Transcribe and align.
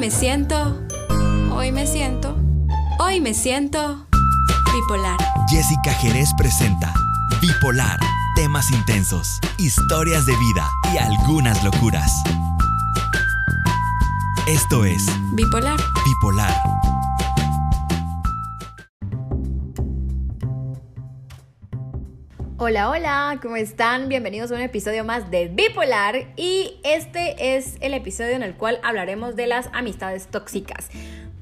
me 0.00 0.10
siento, 0.10 0.80
hoy 1.52 1.72
me 1.72 1.86
siento, 1.86 2.34
hoy 3.00 3.20
me 3.20 3.34
siento 3.34 4.06
bipolar. 4.72 5.18
Jessica 5.50 5.92
Jerez 5.92 6.30
presenta 6.38 6.94
Bipolar, 7.42 8.00
temas 8.34 8.70
intensos, 8.70 9.38
historias 9.58 10.24
de 10.24 10.32
vida 10.38 10.66
y 10.94 10.96
algunas 10.96 11.62
locuras. 11.62 12.10
Esto 14.48 14.86
es 14.86 15.04
Bipolar. 15.34 15.78
Bipolar. 16.06 16.54
Hola, 22.62 22.90
hola, 22.90 23.38
¿cómo 23.40 23.56
están? 23.56 24.10
Bienvenidos 24.10 24.52
a 24.52 24.54
un 24.54 24.60
episodio 24.60 25.02
más 25.02 25.30
de 25.30 25.48
Bipolar 25.48 26.26
y 26.36 26.78
este 26.84 27.56
es 27.56 27.78
el 27.80 27.94
episodio 27.94 28.32
en 28.32 28.42
el 28.42 28.54
cual 28.54 28.80
hablaremos 28.82 29.34
de 29.34 29.46
las 29.46 29.70
amistades 29.72 30.26
tóxicas. 30.26 30.90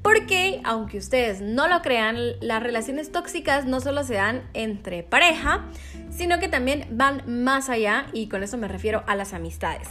Porque, 0.01 0.61
aunque 0.63 0.97
ustedes 0.97 1.41
no 1.41 1.67
lo 1.67 1.81
crean, 1.81 2.15
las 2.39 2.63
relaciones 2.63 3.11
tóxicas 3.11 3.65
no 3.65 3.81
solo 3.81 4.05
se 4.05 4.13
dan 4.13 4.49
entre 4.53 5.03
pareja, 5.03 5.65
sino 6.09 6.39
que 6.39 6.47
también 6.47 6.87
van 6.89 7.21
más 7.27 7.67
allá 7.67 8.05
y 8.13 8.29
con 8.29 8.41
eso 8.41 8.57
me 8.57 8.69
refiero 8.69 9.03
a 9.05 9.17
las 9.17 9.33
amistades. 9.33 9.89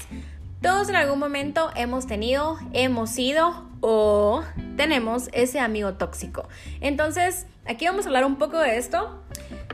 Todos 0.62 0.88
en 0.88 0.96
algún 0.96 1.18
momento 1.18 1.70
hemos 1.76 2.06
tenido, 2.06 2.58
hemos 2.72 3.10
sido 3.10 3.68
o 3.82 4.44
tenemos 4.78 5.28
ese 5.34 5.60
amigo 5.60 5.92
tóxico. 5.92 6.48
Entonces, 6.80 7.44
aquí 7.66 7.84
vamos 7.84 8.06
a 8.06 8.08
hablar 8.08 8.24
un 8.24 8.36
poco 8.36 8.56
de 8.56 8.78
esto 8.78 9.22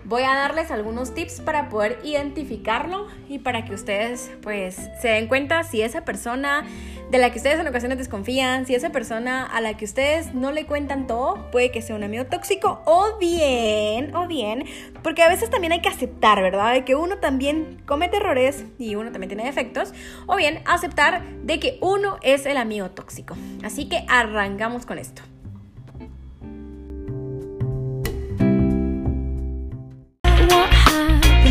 voy 0.04 0.22
a 0.22 0.34
darles 0.34 0.70
algunos 0.70 1.14
tips 1.14 1.40
para 1.40 1.68
poder 1.68 1.98
identificarlo 2.04 3.06
y 3.28 3.38
para 3.38 3.64
que 3.64 3.74
ustedes 3.74 4.30
pues 4.42 4.76
se 5.00 5.08
den 5.08 5.28
cuenta 5.28 5.62
si 5.64 5.82
esa 5.82 6.04
persona 6.04 6.64
de 7.10 7.18
la 7.18 7.30
que 7.30 7.38
ustedes 7.38 7.60
en 7.60 7.66
ocasiones 7.68 7.98
desconfían, 7.98 8.66
si 8.66 8.74
esa 8.74 8.90
persona 8.90 9.44
a 9.44 9.60
la 9.60 9.76
que 9.76 9.84
ustedes 9.84 10.34
no 10.34 10.52
le 10.52 10.66
cuentan 10.66 11.06
todo, 11.06 11.50
puede 11.50 11.70
que 11.70 11.82
sea 11.82 11.96
un 11.96 12.02
amigo 12.02 12.24
tóxico 12.26 12.82
o 12.86 13.18
bien, 13.18 14.14
o 14.16 14.26
bien, 14.26 14.64
porque 15.02 15.22
a 15.22 15.28
veces 15.28 15.50
también 15.50 15.72
hay 15.72 15.80
que 15.80 15.88
aceptar, 15.88 16.42
¿verdad? 16.42 16.72
De 16.72 16.84
que 16.84 16.94
uno 16.94 17.18
también 17.18 17.82
comete 17.86 18.16
errores 18.16 18.64
y 18.78 18.96
uno 18.96 19.12
también 19.12 19.28
tiene 19.28 19.44
defectos, 19.44 19.92
o 20.26 20.36
bien 20.36 20.62
aceptar 20.66 21.24
de 21.42 21.60
que 21.60 21.78
uno 21.80 22.18
es 22.22 22.46
el 22.46 22.56
amigo 22.56 22.90
tóxico. 22.90 23.36
Así 23.62 23.88
que 23.88 24.04
arrancamos 24.08 24.86
con 24.86 24.98
esto. 24.98 25.22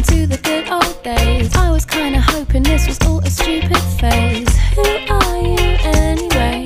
To 0.04 0.28
the 0.28 0.38
good 0.38 0.70
old 0.70 1.04
days. 1.04 1.56
I 1.56 1.70
was 1.72 1.86
kinda 1.86 2.20
hoping 2.20 2.64
this 2.64 2.88
was 2.88 2.98
all 3.08 3.20
a 3.20 3.30
stupid 3.30 3.78
phase. 4.00 4.50
Who 4.76 4.88
are 5.10 5.38
you 5.38 5.78
anyway? 6.02 6.66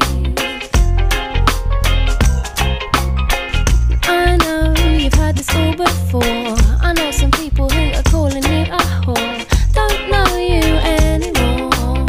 I 4.03 4.37
know 4.43 4.73
you've 5.01 5.13
heard 5.13 5.35
this 5.35 5.53
all 5.55 5.73
before. 5.75 6.55
I 6.81 6.93
know 6.93 7.11
some 7.11 7.31
people 7.31 7.69
who 7.69 7.83
are 7.97 8.03
calling 8.03 8.43
you 8.43 8.63
a 8.71 8.81
whore. 9.05 9.45
Don't 9.73 10.09
know 10.09 10.29
you 10.37 10.63
anymore. 11.01 12.05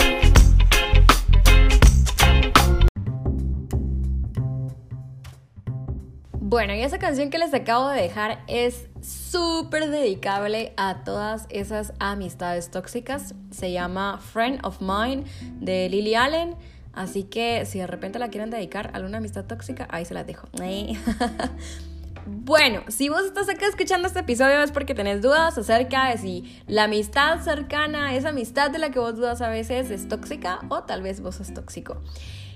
Bueno, 6.40 6.74
y 6.74 6.82
esa 6.82 6.98
canción 6.98 7.30
que 7.30 7.38
les 7.38 7.52
acabo 7.52 7.88
de 7.90 8.02
dejar 8.02 8.42
es 8.46 8.86
súper 9.30 9.90
dedicable 9.90 10.72
a 10.76 11.04
todas 11.04 11.46
esas 11.50 11.92
amistades 11.98 12.70
tóxicas. 12.70 13.34
Se 13.50 13.72
llama 13.72 14.18
Friend 14.18 14.60
of 14.64 14.80
Mine 14.80 15.24
de 15.60 15.88
Lily 15.88 16.14
Allen. 16.14 16.54
Así 16.92 17.24
que 17.24 17.64
si 17.66 17.78
de 17.78 17.86
repente 17.86 18.18
la 18.18 18.28
quieren 18.28 18.50
dedicar 18.50 18.88
a 18.88 18.96
alguna 18.96 19.18
amistad 19.18 19.44
tóxica, 19.44 19.86
ahí 19.90 20.04
se 20.04 20.14
las 20.14 20.26
dejo. 20.26 20.48
Bueno, 22.30 22.82
si 22.88 23.08
vos 23.08 23.24
estás 23.24 23.48
acá 23.48 23.66
escuchando 23.66 24.06
este 24.06 24.20
episodio 24.20 24.62
es 24.62 24.70
porque 24.70 24.94
tenés 24.94 25.22
dudas 25.22 25.56
acerca 25.56 26.10
de 26.10 26.18
si 26.18 26.60
la 26.66 26.84
amistad 26.84 27.40
cercana, 27.40 28.14
esa 28.14 28.28
amistad 28.28 28.70
de 28.70 28.78
la 28.78 28.90
que 28.90 28.98
vos 28.98 29.16
dudas 29.16 29.40
a 29.40 29.48
veces 29.48 29.90
es 29.90 30.08
tóxica 30.08 30.58
o 30.68 30.82
tal 30.82 31.00
vez 31.00 31.22
vos 31.22 31.36
sos 31.36 31.54
tóxico. 31.54 32.02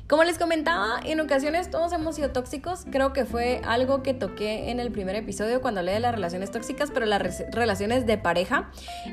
Como 0.09 0.25
les 0.25 0.37
comentaba, 0.37 1.01
en 1.05 1.21
ocasiones 1.21 1.71
todos 1.71 1.93
hemos 1.93 2.17
sido 2.17 2.31
tóxicos. 2.31 2.85
Creo 2.91 3.13
que 3.13 3.25
fue 3.25 3.63
algo 3.65 4.03
que 4.03 4.15
toqué 4.15 4.71
en 4.71 4.79
el 4.81 4.93
primer 4.93 5.17
episodio 5.17 5.61
cuando 5.61 5.81
hablé 5.81 5.93
de 5.93 6.01
las 6.01 6.15
relaciones 6.15 6.51
tóxicas, 6.51 6.91
pero 6.93 7.07
las 7.07 7.43
relaciones 7.51 8.07
de 8.07 8.19
pareja. 8.19 8.71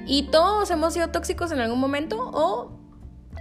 Y 0.07 0.23
todos 0.23 0.69
hemos 0.71 0.93
sido 0.93 1.09
tóxicos 1.09 1.51
en 1.51 1.59
algún 1.59 1.79
momento 1.79 2.17
o 2.33 2.71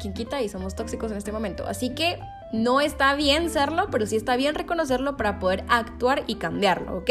quien 0.01 0.15
quita 0.15 0.41
y 0.43 0.49
somos 0.49 0.77
tóxicos 0.77 1.11
en 1.11 1.17
este 1.17 1.33
momento. 1.33 1.67
Así 1.67 1.91
que 1.91 2.21
no 2.53 2.81
está 2.81 3.15
bien 3.15 3.51
serlo, 3.51 3.89
pero 3.91 4.07
sí 4.07 4.17
está 4.17 4.37
bien 4.37 4.55
reconocerlo 4.55 5.17
para 5.17 5.39
poder 5.39 5.65
actuar 5.69 6.23
y 6.27 6.37
cambiarlo, 6.37 6.99
¿ok? 6.99 7.11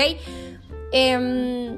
Eh, 0.93 1.77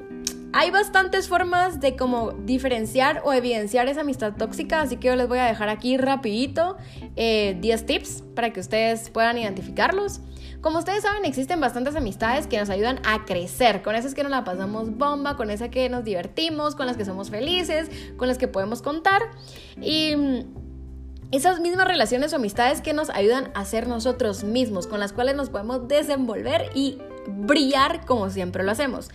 hay 0.52 0.72
bastantes 0.72 1.28
formas 1.28 1.80
de 1.80 1.96
cómo 1.96 2.32
diferenciar 2.32 3.22
o 3.24 3.34
evidenciar 3.34 3.88
esa 3.88 4.02
amistad 4.02 4.34
tóxica, 4.34 4.82
así 4.82 4.98
que 4.98 5.08
yo 5.08 5.16
les 5.16 5.28
voy 5.28 5.40
a 5.40 5.46
dejar 5.46 5.70
aquí 5.70 5.98
rapidito 5.98 6.78
10 7.16 7.16
eh, 7.18 7.84
tips 7.86 8.24
para 8.36 8.52
que 8.52 8.60
ustedes 8.60 9.10
puedan 9.10 9.38
identificarlos. 9.38 10.22
Como 10.62 10.80
ustedes 10.80 11.04
saben, 11.04 11.24
existen 11.24 11.62
bastantes 11.62 11.96
amistades 11.96 12.48
que 12.48 12.58
nos 12.58 12.70
ayudan 12.70 13.00
a 13.06 13.26
crecer, 13.26 13.82
con 13.82 13.96
esas 13.96 14.14
que 14.14 14.24
nos 14.24 14.32
la 14.32 14.44
pasamos 14.44 14.98
bomba, 14.98 15.38
con 15.38 15.52
esas 15.52 15.70
que 15.70 15.88
nos 15.88 16.04
divertimos, 16.04 16.76
con 16.76 16.88
las 16.88 16.98
que 16.98 17.06
somos 17.06 17.30
felices, 17.30 17.90
con 18.18 18.28
las 18.28 18.38
que 18.38 18.48
podemos 18.48 18.82
contar. 18.82 19.22
Y 19.80 20.16
mm, 20.16 20.46
esas 21.32 21.60
mismas 21.60 21.88
relaciones 21.88 22.34
o 22.34 22.38
amistades 22.38 22.82
que 22.82 22.94
nos 22.94 23.10
ayudan 23.12 23.52
a 23.54 23.64
ser 23.66 23.88
nosotros 23.88 24.44
mismos, 24.44 24.88
con 24.88 25.00
las 25.00 25.14
cuales 25.14 25.36
nos 25.36 25.50
podemos 25.50 25.88
desenvolver 25.88 26.72
y 26.74 26.98
brillar 27.28 28.06
como 28.06 28.30
siempre 28.30 28.64
lo 28.64 28.72
hacemos 28.72 29.10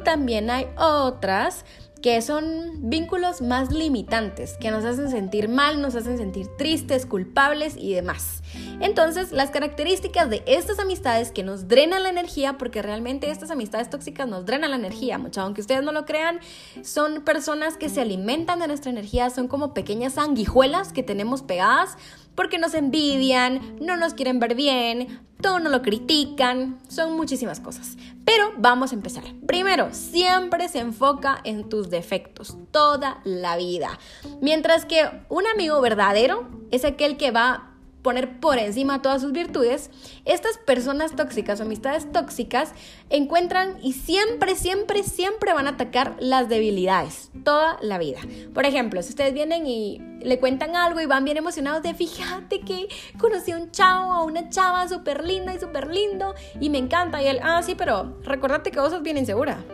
también 0.00 0.50
hay 0.50 0.66
otras 0.76 1.64
que 2.04 2.20
son 2.20 2.90
vínculos 2.90 3.40
más 3.40 3.72
limitantes, 3.72 4.58
que 4.60 4.70
nos 4.70 4.84
hacen 4.84 5.10
sentir 5.10 5.48
mal, 5.48 5.80
nos 5.80 5.94
hacen 5.94 6.18
sentir 6.18 6.48
tristes, 6.58 7.06
culpables 7.06 7.78
y 7.78 7.94
demás. 7.94 8.42
Entonces, 8.80 9.32
las 9.32 9.48
características 9.48 10.28
de 10.28 10.42
estas 10.46 10.78
amistades 10.78 11.30
que 11.30 11.42
nos 11.42 11.66
drenan 11.66 12.02
la 12.02 12.10
energía, 12.10 12.58
porque 12.58 12.82
realmente 12.82 13.30
estas 13.30 13.50
amistades 13.50 13.88
tóxicas 13.88 14.28
nos 14.28 14.44
drenan 14.44 14.72
la 14.72 14.76
energía, 14.76 15.16
mucho 15.16 15.40
aunque 15.40 15.62
ustedes 15.62 15.82
no 15.82 15.92
lo 15.92 16.04
crean, 16.04 16.40
son 16.82 17.22
personas 17.24 17.78
que 17.78 17.88
se 17.88 18.02
alimentan 18.02 18.58
de 18.58 18.66
nuestra 18.66 18.90
energía, 18.90 19.30
son 19.30 19.48
como 19.48 19.72
pequeñas 19.72 20.12
sanguijuelas 20.12 20.92
que 20.92 21.02
tenemos 21.02 21.40
pegadas 21.40 21.96
porque 22.34 22.58
nos 22.58 22.74
envidian, 22.74 23.76
no 23.80 23.96
nos 23.96 24.12
quieren 24.12 24.40
ver 24.40 24.54
bien, 24.54 25.20
todo 25.40 25.58
no 25.58 25.70
lo 25.70 25.82
critican, 25.82 26.78
son 26.88 27.16
muchísimas 27.16 27.60
cosas. 27.60 27.96
Pero 28.24 28.52
vamos 28.56 28.92
a 28.92 28.94
empezar. 28.94 29.24
Primero, 29.46 29.88
siempre 29.92 30.68
se 30.68 30.78
enfoca 30.78 31.40
en 31.44 31.68
tus 31.68 31.90
defectos, 31.90 32.56
toda 32.70 33.20
la 33.24 33.56
vida. 33.56 33.98
Mientras 34.40 34.86
que 34.86 35.08
un 35.28 35.46
amigo 35.46 35.80
verdadero 35.80 36.48
es 36.70 36.84
aquel 36.84 37.16
que 37.16 37.30
va 37.30 37.73
poner 38.04 38.38
por 38.38 38.58
encima 38.58 39.00
todas 39.00 39.22
sus 39.22 39.32
virtudes, 39.32 39.90
estas 40.26 40.58
personas 40.58 41.16
tóxicas 41.16 41.58
o 41.58 41.62
amistades 41.62 42.12
tóxicas 42.12 42.72
encuentran 43.08 43.78
y 43.82 43.94
siempre, 43.94 44.54
siempre, 44.56 45.02
siempre 45.02 45.54
van 45.54 45.66
a 45.66 45.70
atacar 45.70 46.14
las 46.20 46.50
debilidades, 46.50 47.30
toda 47.44 47.78
la 47.80 47.96
vida. 47.96 48.20
Por 48.52 48.66
ejemplo, 48.66 49.02
si 49.02 49.08
ustedes 49.08 49.32
vienen 49.32 49.66
y 49.66 50.02
le 50.20 50.38
cuentan 50.38 50.76
algo 50.76 51.00
y 51.00 51.06
van 51.06 51.24
bien 51.24 51.38
emocionados 51.38 51.82
de 51.82 51.94
fíjate 51.94 52.60
que 52.60 52.88
conocí 53.18 53.52
a 53.52 53.56
un 53.56 53.70
chavo 53.70 54.20
o 54.20 54.24
una 54.26 54.50
chava 54.50 54.86
súper 54.86 55.24
linda 55.24 55.54
y 55.54 55.58
súper 55.58 55.88
lindo 55.88 56.34
y 56.60 56.68
me 56.68 56.78
encanta 56.78 57.22
y 57.22 57.26
él, 57.26 57.40
ah, 57.42 57.62
sí, 57.62 57.74
pero 57.74 58.18
recordate 58.22 58.70
que 58.70 58.80
vos 58.80 58.90
sos 58.90 59.02
bien 59.02 59.16
insegura. 59.16 59.64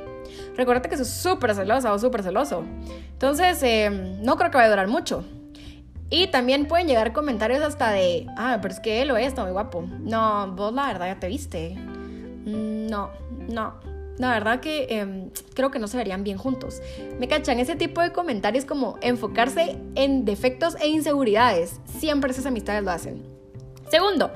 Recordate 0.57 0.89
que 0.89 0.97
sos 0.97 1.09
súper 1.09 1.53
celosa 1.57 1.93
o 1.93 1.99
súper 1.99 2.23
celoso. 2.23 2.63
Entonces, 3.13 3.61
eh, 3.65 3.91
no 4.23 4.37
creo 4.37 4.53
que 4.53 4.57
vaya 4.57 4.69
a 4.69 4.71
durar 4.71 4.87
mucho. 4.87 5.25
Y 6.11 6.27
también 6.27 6.67
pueden 6.67 6.89
llegar 6.89 7.13
comentarios 7.13 7.63
hasta 7.63 7.93
de, 7.93 8.27
ah, 8.37 8.59
pero 8.61 8.75
es 8.75 8.81
que 8.81 9.01
él 9.01 9.11
es, 9.13 9.29
está 9.29 9.45
muy 9.45 9.53
guapo. 9.53 9.85
No, 10.01 10.53
vos 10.57 10.75
la 10.75 10.89
verdad 10.89 11.07
ya 11.07 11.21
te 11.21 11.29
viste. 11.29 11.77
Mm, 11.77 12.89
no, 12.89 13.11
no. 13.49 13.75
La 14.19 14.33
verdad 14.33 14.61
que 14.61 14.87
em, 14.91 15.31
creo 15.55 15.71
que 15.71 15.79
no 15.79 15.89
se 15.89 15.97
verían 15.97 16.25
bien 16.25 16.37
juntos. 16.37 16.83
Me 17.19 17.29
cachan 17.29 17.59
ese 17.59 17.77
tipo 17.77 18.03
de 18.03 18.13
comentarios 18.13 18.67
como 18.67 18.99
enfocarse 19.01 19.79
en 19.95 20.25
defectos 20.25 20.77
e 20.81 20.89
inseguridades. 20.89 21.81
Siempre 21.87 22.33
esas 22.33 22.45
amistades 22.45 22.83
lo 22.83 22.91
hacen. 22.91 23.23
Segundo, 23.89 24.31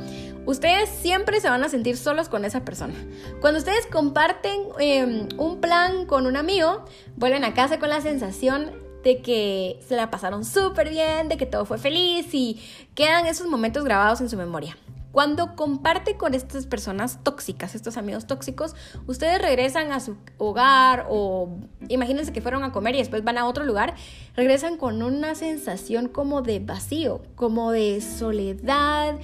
ustedes 0.47 0.89
siempre 0.89 1.41
se 1.41 1.51
van 1.51 1.63
a 1.65 1.69
sentir 1.69 1.97
solos 1.97 2.29
con 2.29 2.45
esa 2.45 2.65
persona. 2.65 2.95
Cuando 3.41 3.59
ustedes 3.59 3.87
comparten 3.87 4.63
em, 4.79 5.29
un 5.39 5.61
plan 5.61 6.07
con 6.07 6.27
un 6.27 6.37
amigo, 6.37 6.85
vuelven 7.17 7.45
a 7.45 7.53
casa 7.53 7.79
con 7.79 7.91
la 7.91 8.01
sensación 8.01 8.84
de 9.05 9.21
que 9.21 9.79
se 9.87 9.95
la 9.95 10.11
pasaron 10.11 10.45
súper 10.45 10.89
bien, 10.89 11.29
de 11.29 11.37
que 11.37 11.47
todo 11.47 11.67
fue 11.67 11.79
feliz 11.79 12.33
y 12.33 12.61
quedan 12.95 13.27
esos 13.27 13.47
momentos 13.47 13.85
grabados 13.85 14.21
en 14.21 14.31
su 14.31 14.37
memoria. 14.37 14.77
Cuando 15.13 15.55
comparte 15.55 16.17
con 16.17 16.35
estas 16.35 16.67
personas 16.67 17.21
tóxicas, 17.23 17.77
estos 17.77 17.97
amigos 17.97 18.27
tóxicos, 18.27 18.75
ustedes 19.07 19.41
regresan 19.41 19.93
a 19.93 20.01
su 20.01 20.17
hogar 20.39 21.07
o 21.09 21.51
imagínense 21.89 22.33
que 22.33 22.41
fueron 22.41 22.65
a 22.65 22.73
comer 22.73 22.97
y 22.97 22.99
después 22.99 23.23
van 23.23 23.39
a 23.39 23.47
otro 23.47 23.65
lugar, 23.65 23.95
regresan 24.35 24.77
con 24.77 25.05
una 25.05 25.37
sensación 25.37 26.09
como 26.09 26.43
de 26.43 26.59
vacío, 26.59 27.23
como 27.37 27.71
de 27.71 28.01
soledad, 28.01 29.17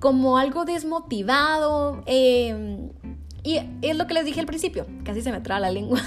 como 0.00 0.38
algo 0.38 0.64
desmotivado. 0.64 2.02
Eh, 2.06 2.90
y 3.44 3.60
es 3.82 3.96
lo 3.96 4.08
que 4.08 4.14
les 4.14 4.24
dije 4.24 4.40
al 4.40 4.46
principio, 4.46 4.86
casi 5.04 5.22
se 5.22 5.30
me 5.30 5.40
traba 5.40 5.60
la 5.60 5.70
lengua. 5.70 6.00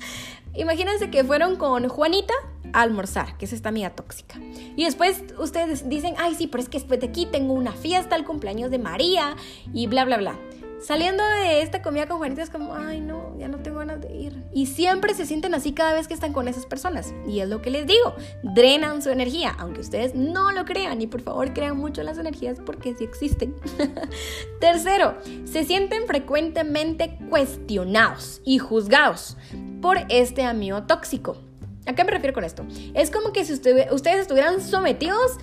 Imagínense 0.54 1.10
que 1.10 1.22
fueron 1.22 1.56
con 1.56 1.86
Juanita 1.86 2.32
almorzar, 2.72 3.36
que 3.36 3.44
es 3.44 3.52
esta 3.52 3.68
amiga 3.68 3.90
tóxica. 3.90 4.38
Y 4.76 4.84
después 4.84 5.22
ustedes 5.38 5.88
dicen, 5.88 6.14
ay 6.18 6.34
sí, 6.34 6.46
pero 6.46 6.62
es 6.62 6.68
que 6.68 6.78
después 6.78 7.00
de 7.00 7.06
aquí 7.06 7.26
tengo 7.26 7.54
una 7.54 7.72
fiesta, 7.72 8.16
el 8.16 8.24
cumpleaños 8.24 8.70
de 8.70 8.78
María 8.78 9.36
y 9.72 9.86
bla, 9.86 10.04
bla, 10.04 10.18
bla. 10.18 10.38
Saliendo 10.78 11.24
de 11.24 11.62
esta 11.62 11.80
comida 11.80 12.06
con 12.06 12.18
Juanita 12.18 12.42
es 12.42 12.50
como, 12.50 12.74
ay 12.74 13.00
no, 13.00 13.34
ya 13.38 13.48
no 13.48 13.58
tengo 13.58 13.78
ganas 13.78 14.00
de 14.00 14.14
ir. 14.14 14.44
Y 14.52 14.66
siempre 14.66 15.14
se 15.14 15.24
sienten 15.24 15.54
así 15.54 15.72
cada 15.72 15.94
vez 15.94 16.06
que 16.06 16.12
están 16.12 16.34
con 16.34 16.48
esas 16.48 16.66
personas. 16.66 17.14
Y 17.26 17.40
es 17.40 17.48
lo 17.48 17.62
que 17.62 17.70
les 17.70 17.86
digo, 17.86 18.14
drenan 18.42 19.00
su 19.02 19.08
energía, 19.08 19.56
aunque 19.58 19.80
ustedes 19.80 20.14
no 20.14 20.52
lo 20.52 20.64
crean. 20.66 21.00
Y 21.00 21.06
por 21.06 21.22
favor 21.22 21.54
crean 21.54 21.78
mucho 21.78 22.02
las 22.02 22.18
energías 22.18 22.58
porque 22.64 22.94
sí 22.94 23.04
existen. 23.04 23.54
Tercero, 24.60 25.16
se 25.44 25.64
sienten 25.64 26.06
frecuentemente 26.06 27.18
cuestionados 27.30 28.42
y 28.44 28.58
juzgados 28.58 29.38
por 29.80 29.98
este 30.10 30.44
amigo 30.44 30.82
tóxico. 30.82 31.45
¿A 31.86 31.94
qué 31.94 32.04
me 32.04 32.10
refiero 32.10 32.34
con 32.34 32.44
esto? 32.44 32.66
Es 32.94 33.10
como 33.10 33.32
que 33.32 33.44
si 33.44 33.52
ustedes 33.52 34.20
estuvieran 34.20 34.60
sometidos 34.60 35.38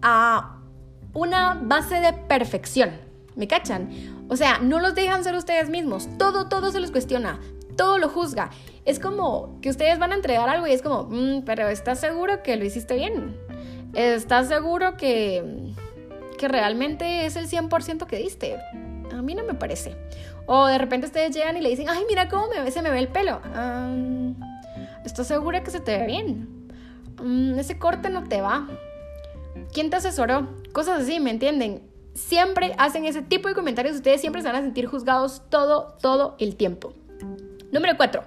a 0.00 0.58
una 1.14 1.60
base 1.62 2.00
de 2.00 2.12
perfección. 2.12 2.92
¿Me 3.34 3.48
cachan? 3.48 3.90
O 4.28 4.36
sea, 4.36 4.58
no 4.58 4.78
los 4.78 4.94
dejan 4.94 5.24
ser 5.24 5.34
ustedes 5.34 5.70
mismos. 5.70 6.08
Todo, 6.18 6.48
todo 6.48 6.70
se 6.70 6.80
los 6.80 6.90
cuestiona. 6.90 7.40
Todo 7.76 7.98
lo 7.98 8.08
juzga. 8.08 8.50
Es 8.84 8.98
como 8.98 9.58
que 9.60 9.70
ustedes 9.70 9.98
van 9.98 10.12
a 10.12 10.14
entregar 10.14 10.48
algo 10.48 10.66
y 10.66 10.72
es 10.72 10.82
como, 10.82 11.04
mm, 11.04 11.44
pero 11.44 11.68
¿estás 11.68 11.98
seguro 12.00 12.42
que 12.42 12.56
lo 12.56 12.64
hiciste 12.64 12.94
bien? 12.94 13.36
¿Estás 13.94 14.48
seguro 14.48 14.96
que, 14.96 15.72
que 16.38 16.48
realmente 16.48 17.26
es 17.26 17.36
el 17.36 17.48
100% 17.48 18.06
que 18.06 18.16
diste? 18.16 18.56
A 19.12 19.22
mí 19.22 19.34
no 19.34 19.44
me 19.44 19.54
parece. 19.54 19.96
O 20.46 20.66
de 20.66 20.78
repente 20.78 21.06
ustedes 21.06 21.34
llegan 21.34 21.56
y 21.56 21.60
le 21.60 21.70
dicen, 21.70 21.88
ay, 21.88 22.04
mira 22.08 22.28
cómo 22.28 22.48
me, 22.48 22.70
se 22.70 22.82
me 22.82 22.90
ve 22.90 22.98
el 22.98 23.08
pelo. 23.08 23.40
¿Estás 25.04 25.26
segura 25.26 25.62
que 25.62 25.70
se 25.70 25.80
te 25.80 25.98
ve 25.98 26.06
bien? 26.06 26.48
Mm, 27.22 27.58
ese 27.58 27.78
corte 27.78 28.10
no 28.10 28.24
te 28.24 28.40
va. 28.40 28.68
¿Quién 29.72 29.90
te 29.90 29.96
asesoró? 29.96 30.48
Cosas 30.72 31.02
así, 31.02 31.20
¿me 31.20 31.30
entienden? 31.30 31.82
Siempre 32.14 32.74
hacen 32.78 33.04
ese 33.04 33.22
tipo 33.22 33.48
de 33.48 33.54
comentarios, 33.54 33.96
ustedes 33.96 34.20
siempre 34.20 34.42
se 34.42 34.48
van 34.48 34.56
a 34.56 34.60
sentir 34.60 34.86
juzgados 34.86 35.42
todo, 35.48 35.96
todo 36.00 36.36
el 36.38 36.56
tiempo. 36.56 36.94
Número 37.72 37.96
4. 37.96 38.22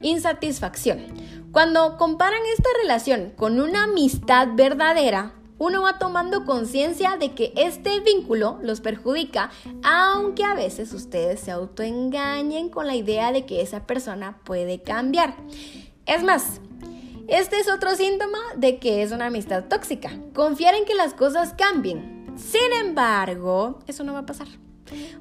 Insatisfacción. 0.00 1.06
Cuando 1.52 1.96
comparan 1.96 2.40
esta 2.56 2.68
relación 2.82 3.32
con 3.36 3.60
una 3.60 3.84
amistad 3.84 4.48
verdadera, 4.54 5.34
uno 5.58 5.82
va 5.82 5.98
tomando 5.98 6.44
conciencia 6.44 7.16
de 7.16 7.32
que 7.32 7.52
este 7.56 8.00
vínculo 8.00 8.58
los 8.62 8.80
perjudica, 8.80 9.50
aunque 9.82 10.44
a 10.44 10.54
veces 10.54 10.92
ustedes 10.92 11.40
se 11.40 11.50
autoengañen 11.50 12.68
con 12.68 12.86
la 12.86 12.94
idea 12.94 13.32
de 13.32 13.44
que 13.44 13.60
esa 13.60 13.86
persona 13.86 14.38
puede 14.44 14.82
cambiar. 14.82 15.34
Es 16.08 16.24
más, 16.24 16.62
este 17.28 17.60
es 17.60 17.70
otro 17.70 17.94
síntoma 17.94 18.38
de 18.56 18.78
que 18.78 19.02
es 19.02 19.12
una 19.12 19.26
amistad 19.26 19.64
tóxica. 19.64 20.10
Confiar 20.34 20.74
en 20.74 20.86
que 20.86 20.94
las 20.94 21.12
cosas 21.12 21.52
cambien. 21.52 22.24
Sin 22.38 22.72
embargo, 22.80 23.80
eso 23.86 24.04
no 24.04 24.14
va 24.14 24.20
a 24.20 24.26
pasar. 24.26 24.48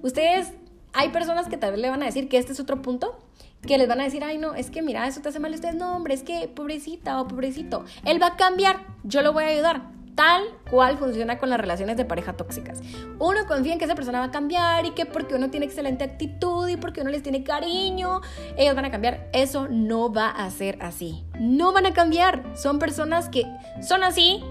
Ustedes, 0.01 0.53
hay 0.93 1.09
personas 1.09 1.49
que 1.49 1.57
tal 1.57 1.71
vez 1.71 1.81
le 1.81 1.89
van 1.89 2.03
a 2.03 2.05
decir 2.05 2.29
que 2.29 2.37
este 2.37 2.53
es 2.53 2.61
otro 2.61 2.81
punto, 2.81 3.19
que 3.67 3.77
les 3.77 3.89
van 3.89 3.99
a 3.99 4.05
decir, 4.05 4.23
ay 4.23 4.37
no, 4.37 4.55
es 4.55 4.71
que 4.71 4.81
mira, 4.81 5.05
eso 5.05 5.19
te 5.19 5.27
hace 5.27 5.41
mal. 5.41 5.53
ustedes, 5.53 5.75
no, 5.75 5.93
hombre, 5.93 6.13
es 6.13 6.23
que 6.23 6.47
pobrecita 6.47 7.19
o 7.19 7.27
pobrecito. 7.27 7.83
Él 8.05 8.21
va 8.21 8.27
a 8.27 8.35
cambiar, 8.37 8.85
yo 9.03 9.21
lo 9.21 9.33
voy 9.33 9.43
a 9.43 9.47
ayudar 9.47 9.96
tal 10.17 10.41
cual 10.71 10.97
funciona 10.97 11.37
con 11.37 11.51
las 11.51 11.59
relaciones 11.59 11.95
de 11.95 12.03
pareja 12.03 12.33
tóxicas. 12.33 12.81
Uno 13.19 13.45
confía 13.47 13.73
en 13.73 13.79
que 13.79 13.85
esa 13.85 13.93
persona 13.93 14.17
va 14.17 14.25
a 14.25 14.31
cambiar 14.31 14.83
y 14.87 14.91
que 14.91 15.05
porque 15.05 15.35
uno 15.35 15.51
tiene 15.51 15.67
excelente 15.67 16.03
actitud 16.03 16.67
y 16.67 16.75
porque 16.75 17.01
uno 17.01 17.11
les 17.11 17.21
tiene 17.21 17.43
cariño, 17.43 18.21
ellos 18.57 18.75
van 18.75 18.85
a 18.85 18.91
cambiar. 18.91 19.29
Eso 19.31 19.67
no 19.69 20.11
va 20.11 20.29
a 20.29 20.49
ser 20.49 20.79
así. 20.81 21.23
No 21.39 21.71
van 21.71 21.85
a 21.85 21.93
cambiar. 21.93 22.43
Son 22.57 22.79
personas 22.79 23.29
que 23.29 23.45
son 23.87 24.03
así 24.03 24.43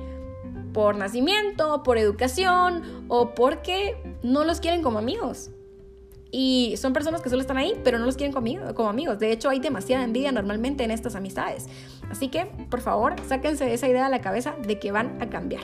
por 0.73 0.95
nacimiento, 0.95 1.83
por 1.83 1.99
educación 1.99 3.07
o 3.09 3.35
porque 3.35 3.97
no 4.23 4.45
los 4.45 4.61
quieren 4.61 4.83
como 4.83 5.01
amigos. 5.01 5.51
Y 6.31 6.75
son 6.77 6.93
personas 6.93 7.23
que 7.23 7.31
solo 7.31 7.41
están 7.41 7.57
ahí, 7.57 7.75
pero 7.83 7.99
no 7.99 8.05
los 8.05 8.17
quieren 8.17 8.33
como 8.33 8.89
amigos. 8.89 9.19
De 9.19 9.33
hecho, 9.33 9.49
hay 9.49 9.59
demasiada 9.59 10.05
envidia 10.05 10.33
normalmente 10.33 10.85
en 10.85 10.91
estas 10.91 11.17
amistades. 11.17 11.67
Así 12.11 12.29
que, 12.29 12.47
por 12.71 12.81
favor, 12.81 13.15
sáquense 13.29 13.73
esa 13.73 13.89
idea 13.89 14.05
de 14.05 14.11
la 14.11 14.21
cabeza 14.21 14.55
de 14.67 14.79
que 14.79 14.93
van 14.93 15.21
a 15.21 15.29
cambiar. 15.29 15.63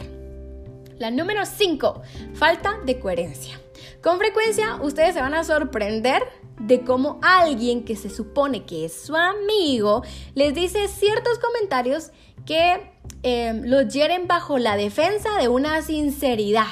La 0.98 1.10
número 1.10 1.44
5, 1.44 2.02
falta 2.34 2.78
de 2.84 3.00
coherencia. 3.00 3.60
Con 4.02 4.18
frecuencia, 4.18 4.76
ustedes 4.82 5.14
se 5.14 5.20
van 5.20 5.34
a 5.34 5.44
sorprender 5.44 6.22
de 6.60 6.82
cómo 6.82 7.18
alguien 7.22 7.84
que 7.84 7.96
se 7.96 8.10
supone 8.10 8.64
que 8.64 8.84
es 8.84 9.02
su 9.02 9.16
amigo 9.16 10.02
les 10.34 10.54
dice 10.54 10.86
ciertos 10.88 11.38
comentarios 11.38 12.10
que 12.46 12.92
eh, 13.22 13.60
los 13.64 13.92
hieren 13.92 14.26
bajo 14.26 14.58
la 14.58 14.76
defensa 14.76 15.36
de 15.38 15.48
una 15.48 15.82
sinceridad 15.82 16.66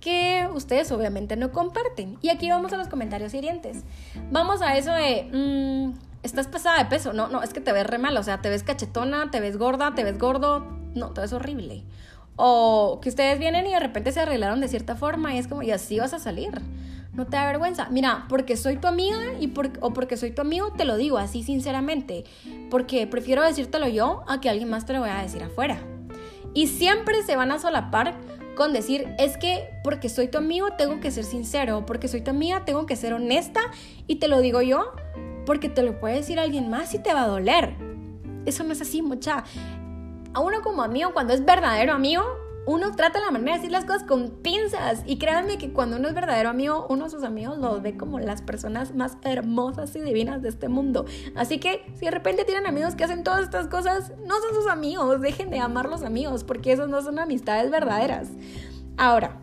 que 0.00 0.48
ustedes 0.54 0.90
obviamente 0.92 1.36
no 1.36 1.50
comparten. 1.52 2.18
Y 2.22 2.28
aquí 2.28 2.48
vamos 2.50 2.72
a 2.72 2.76
los 2.76 2.88
comentarios 2.88 3.34
hirientes. 3.34 3.84
Vamos 4.30 4.62
a 4.62 4.76
eso 4.76 4.92
de, 4.92 5.28
mm, 5.32 6.07
estás 6.22 6.48
pesada 6.48 6.78
de 6.78 6.86
peso. 6.86 7.12
No, 7.12 7.28
no, 7.28 7.42
es 7.42 7.52
que 7.52 7.60
te 7.60 7.72
ves 7.72 7.86
re 7.86 7.98
mal. 7.98 8.16
O 8.16 8.22
sea, 8.22 8.40
te 8.40 8.48
ves 8.48 8.62
cachetona, 8.62 9.30
te 9.30 9.40
ves 9.40 9.56
gorda, 9.56 9.94
te 9.94 10.04
ves 10.04 10.18
gordo. 10.18 10.66
No, 10.94 11.10
todo 11.10 11.24
es 11.24 11.32
horrible. 11.32 11.84
O 12.36 13.00
que 13.02 13.08
ustedes 13.08 13.38
vienen 13.38 13.66
y 13.66 13.72
de 13.72 13.80
repente 13.80 14.12
se 14.12 14.20
arreglaron 14.20 14.60
de 14.60 14.68
cierta 14.68 14.94
forma 14.94 15.34
y 15.34 15.38
es 15.38 15.48
como, 15.48 15.62
y 15.62 15.70
así 15.70 15.98
vas 15.98 16.14
a 16.14 16.18
salir. 16.18 16.60
No 17.12 17.26
te 17.26 17.36
da 17.36 17.46
vergüenza. 17.46 17.88
Mira, 17.90 18.26
porque 18.28 18.56
soy 18.56 18.76
tu 18.76 18.86
amiga 18.86 19.18
y 19.40 19.52
o 19.80 19.92
porque 19.92 20.16
soy 20.16 20.30
tu 20.30 20.42
amigo, 20.42 20.72
te 20.72 20.84
lo 20.84 20.96
digo 20.96 21.18
así 21.18 21.42
sinceramente. 21.42 22.24
Porque 22.70 23.06
prefiero 23.06 23.42
decírtelo 23.42 23.88
yo 23.88 24.22
a 24.28 24.40
que 24.40 24.48
alguien 24.48 24.70
más 24.70 24.86
te 24.86 24.92
lo 24.92 25.00
vaya 25.00 25.18
a 25.18 25.22
decir 25.22 25.42
afuera. 25.42 25.78
Y 26.54 26.68
siempre 26.68 27.22
se 27.24 27.34
van 27.34 27.50
a 27.50 27.58
solapar 27.58 28.14
con 28.54 28.72
decir, 28.72 29.08
es 29.18 29.36
que 29.36 29.68
porque 29.84 30.08
soy 30.08 30.28
tu 30.28 30.38
amigo 30.38 30.72
tengo 30.76 31.00
que 31.00 31.10
ser 31.10 31.24
sincero, 31.24 31.86
porque 31.86 32.08
soy 32.08 32.20
tu 32.20 32.30
amiga 32.30 32.64
tengo 32.64 32.86
que 32.86 32.96
ser 32.96 33.14
honesta 33.14 33.60
y 34.08 34.16
te 34.16 34.26
lo 34.26 34.40
digo 34.40 34.62
yo 34.62 34.92
porque 35.48 35.70
te 35.70 35.82
lo 35.82 35.98
puede 35.98 36.16
decir 36.16 36.38
alguien 36.38 36.68
más 36.68 36.92
y 36.92 36.98
te 36.98 37.14
va 37.14 37.22
a 37.22 37.26
doler. 37.26 37.74
Eso 38.44 38.64
no 38.64 38.74
es 38.74 38.82
así, 38.82 39.00
mucha. 39.00 39.44
A 40.34 40.40
uno 40.40 40.60
como 40.60 40.82
amigo, 40.82 41.14
cuando 41.14 41.32
es 41.32 41.42
verdadero 41.42 41.94
amigo, 41.94 42.22
uno 42.66 42.94
trata 42.94 43.18
la 43.18 43.30
manera 43.30 43.52
de 43.52 43.58
decir 43.60 43.72
las 43.72 43.86
cosas 43.86 44.02
con 44.02 44.28
pinzas. 44.42 45.02
Y 45.06 45.16
créanme 45.16 45.56
que 45.56 45.72
cuando 45.72 45.96
uno 45.96 46.08
es 46.08 46.14
verdadero 46.14 46.50
amigo, 46.50 46.86
uno 46.90 47.04
de 47.04 47.10
sus 47.10 47.22
amigos 47.22 47.56
los 47.56 47.80
ve 47.80 47.96
como 47.96 48.20
las 48.20 48.42
personas 48.42 48.94
más 48.94 49.16
hermosas 49.22 49.96
y 49.96 50.00
divinas 50.00 50.42
de 50.42 50.50
este 50.50 50.68
mundo. 50.68 51.06
Así 51.34 51.58
que 51.58 51.90
si 51.94 52.04
de 52.04 52.10
repente 52.10 52.44
tienen 52.44 52.66
amigos 52.66 52.94
que 52.94 53.04
hacen 53.04 53.24
todas 53.24 53.40
estas 53.40 53.68
cosas, 53.68 54.12
no 54.26 54.38
son 54.40 54.54
sus 54.54 54.66
amigos. 54.66 55.18
Dejen 55.22 55.48
de 55.48 55.60
amar 55.60 55.88
los 55.88 56.02
amigos 56.02 56.44
porque 56.44 56.72
esos 56.72 56.90
no 56.90 57.00
son 57.00 57.18
amistades 57.18 57.70
verdaderas. 57.70 58.28
Ahora, 58.98 59.38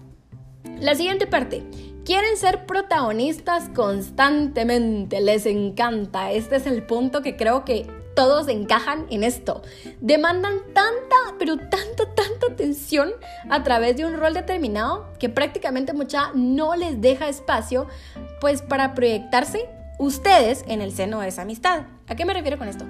la 0.80 0.94
siguiente 0.94 1.26
parte. 1.26 1.64
Quieren 2.06 2.38
ser 2.38 2.68
protagonistas 2.68 3.68
constantemente, 3.70 5.22
les 5.22 5.48
encanta. 5.48 6.32
Este 6.32 6.58
es 6.58 6.68
el 6.68 6.84
punto 6.84 7.24
que 7.24 7.36
creo 7.36 7.66
que 7.66 7.88
todos 8.16 8.48
encajan 8.48 9.08
en 9.10 9.24
esto. 9.24 9.64
Demandan 10.02 10.60
tanta, 10.76 11.16
pero 11.40 11.58
tanta, 11.58 12.14
tanta 12.14 12.46
atención 12.52 13.10
a 13.50 13.64
través 13.64 13.98
de 13.98 14.06
un 14.06 14.14
rol 14.18 14.36
determinado 14.36 15.12
que 15.18 15.30
prácticamente 15.30 15.94
mucha 15.94 16.30
no 16.36 16.76
les 16.76 17.02
deja 17.02 17.28
espacio 17.28 17.88
pues 18.40 18.62
para 18.62 18.94
proyectarse 18.94 19.68
ustedes 19.98 20.64
en 20.68 20.82
el 20.82 20.92
seno 20.92 21.22
de 21.22 21.30
esa 21.30 21.42
amistad. 21.42 21.88
¿A 22.08 22.16
qué 22.16 22.24
me 22.24 22.36
refiero 22.36 22.60
con 22.60 22.68
esto? 22.68 22.86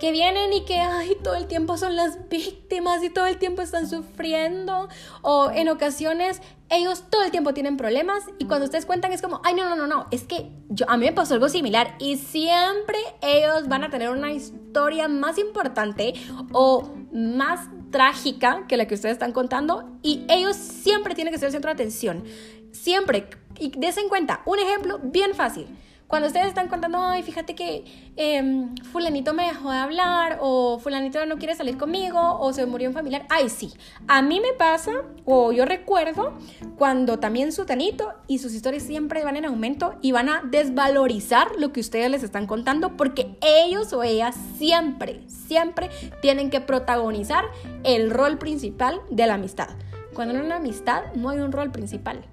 Que 0.00 0.12
vienen 0.12 0.52
y 0.52 0.64
que 0.64 0.78
ay, 0.78 1.16
todo 1.22 1.34
el 1.34 1.46
tiempo 1.46 1.76
son 1.76 1.96
las 1.96 2.28
víctimas 2.28 3.02
y 3.02 3.10
todo 3.10 3.26
el 3.26 3.38
tiempo 3.38 3.62
están 3.62 3.88
sufriendo 3.88 4.88
o 5.22 5.50
en 5.50 5.68
ocasiones 5.68 6.40
ellos 6.70 7.04
todo 7.10 7.22
el 7.22 7.30
tiempo 7.30 7.54
tienen 7.54 7.76
problemas 7.76 8.24
y 8.38 8.46
cuando 8.46 8.64
ustedes 8.64 8.86
cuentan 8.86 9.12
es 9.12 9.22
como, 9.22 9.40
ay, 9.44 9.54
no, 9.54 9.68
no, 9.68 9.76
no, 9.76 9.86
no, 9.86 10.06
es 10.10 10.22
que 10.22 10.50
yo, 10.68 10.88
a 10.88 10.96
mí 10.96 11.06
me 11.06 11.12
pasó 11.12 11.34
algo 11.34 11.48
similar 11.48 11.94
y 11.98 12.16
siempre 12.16 12.98
ellos 13.22 13.68
van 13.68 13.84
a 13.84 13.90
tener 13.90 14.10
una 14.10 14.32
historia 14.32 15.08
más 15.08 15.38
importante 15.38 16.14
o 16.52 16.90
más 17.12 17.68
trágica 17.90 18.66
que 18.66 18.76
la 18.76 18.86
que 18.86 18.94
ustedes 18.94 19.12
están 19.12 19.32
contando 19.32 19.98
y 20.02 20.24
ellos 20.28 20.56
siempre 20.56 21.14
tienen 21.14 21.32
que 21.32 21.38
ser 21.38 21.46
el 21.46 21.52
centro 21.52 21.68
de 21.68 21.74
atención. 21.74 22.24
Siempre. 22.72 23.28
Y 23.56 23.70
desen 23.78 24.08
cuenta, 24.08 24.42
un 24.46 24.58
ejemplo 24.58 24.98
bien 25.00 25.32
fácil. 25.34 25.68
Cuando 26.06 26.28
ustedes 26.28 26.48
están 26.48 26.68
contando, 26.68 26.98
ay, 26.98 27.22
fíjate 27.22 27.54
que 27.54 27.84
em, 28.16 28.74
fulanito 28.92 29.32
me 29.32 29.46
dejó 29.46 29.70
de 29.70 29.78
hablar 29.78 30.38
o 30.40 30.78
fulanito 30.78 31.24
no 31.26 31.38
quiere 31.38 31.54
salir 31.54 31.78
conmigo 31.78 32.38
o 32.38 32.52
se 32.52 32.66
murió 32.66 32.88
un 32.88 32.94
familiar, 32.94 33.26
ay, 33.30 33.48
sí, 33.48 33.72
a 34.06 34.20
mí 34.20 34.38
me 34.38 34.52
pasa 34.52 34.92
o 35.24 35.52
yo 35.52 35.64
recuerdo 35.64 36.34
cuando 36.76 37.18
también 37.18 37.52
su 37.52 37.64
tanito 37.64 38.12
y 38.28 38.38
sus 38.38 38.52
historias 38.54 38.82
siempre 38.82 39.24
van 39.24 39.36
en 39.36 39.46
aumento 39.46 39.94
y 40.02 40.12
van 40.12 40.28
a 40.28 40.42
desvalorizar 40.44 41.48
lo 41.58 41.72
que 41.72 41.80
ustedes 41.80 42.10
les 42.10 42.22
están 42.22 42.46
contando 42.46 42.96
porque 42.96 43.36
ellos 43.40 43.92
o 43.92 44.02
ellas 44.02 44.36
siempre, 44.58 45.22
siempre 45.26 45.90
tienen 46.20 46.50
que 46.50 46.60
protagonizar 46.60 47.46
el 47.82 48.10
rol 48.10 48.38
principal 48.38 49.00
de 49.10 49.26
la 49.26 49.34
amistad. 49.34 49.70
Cuando 50.14 50.34
en 50.34 50.42
una 50.42 50.56
amistad 50.56 51.02
no 51.14 51.30
hay 51.30 51.38
un 51.40 51.50
rol 51.50 51.72
principal, 51.72 52.24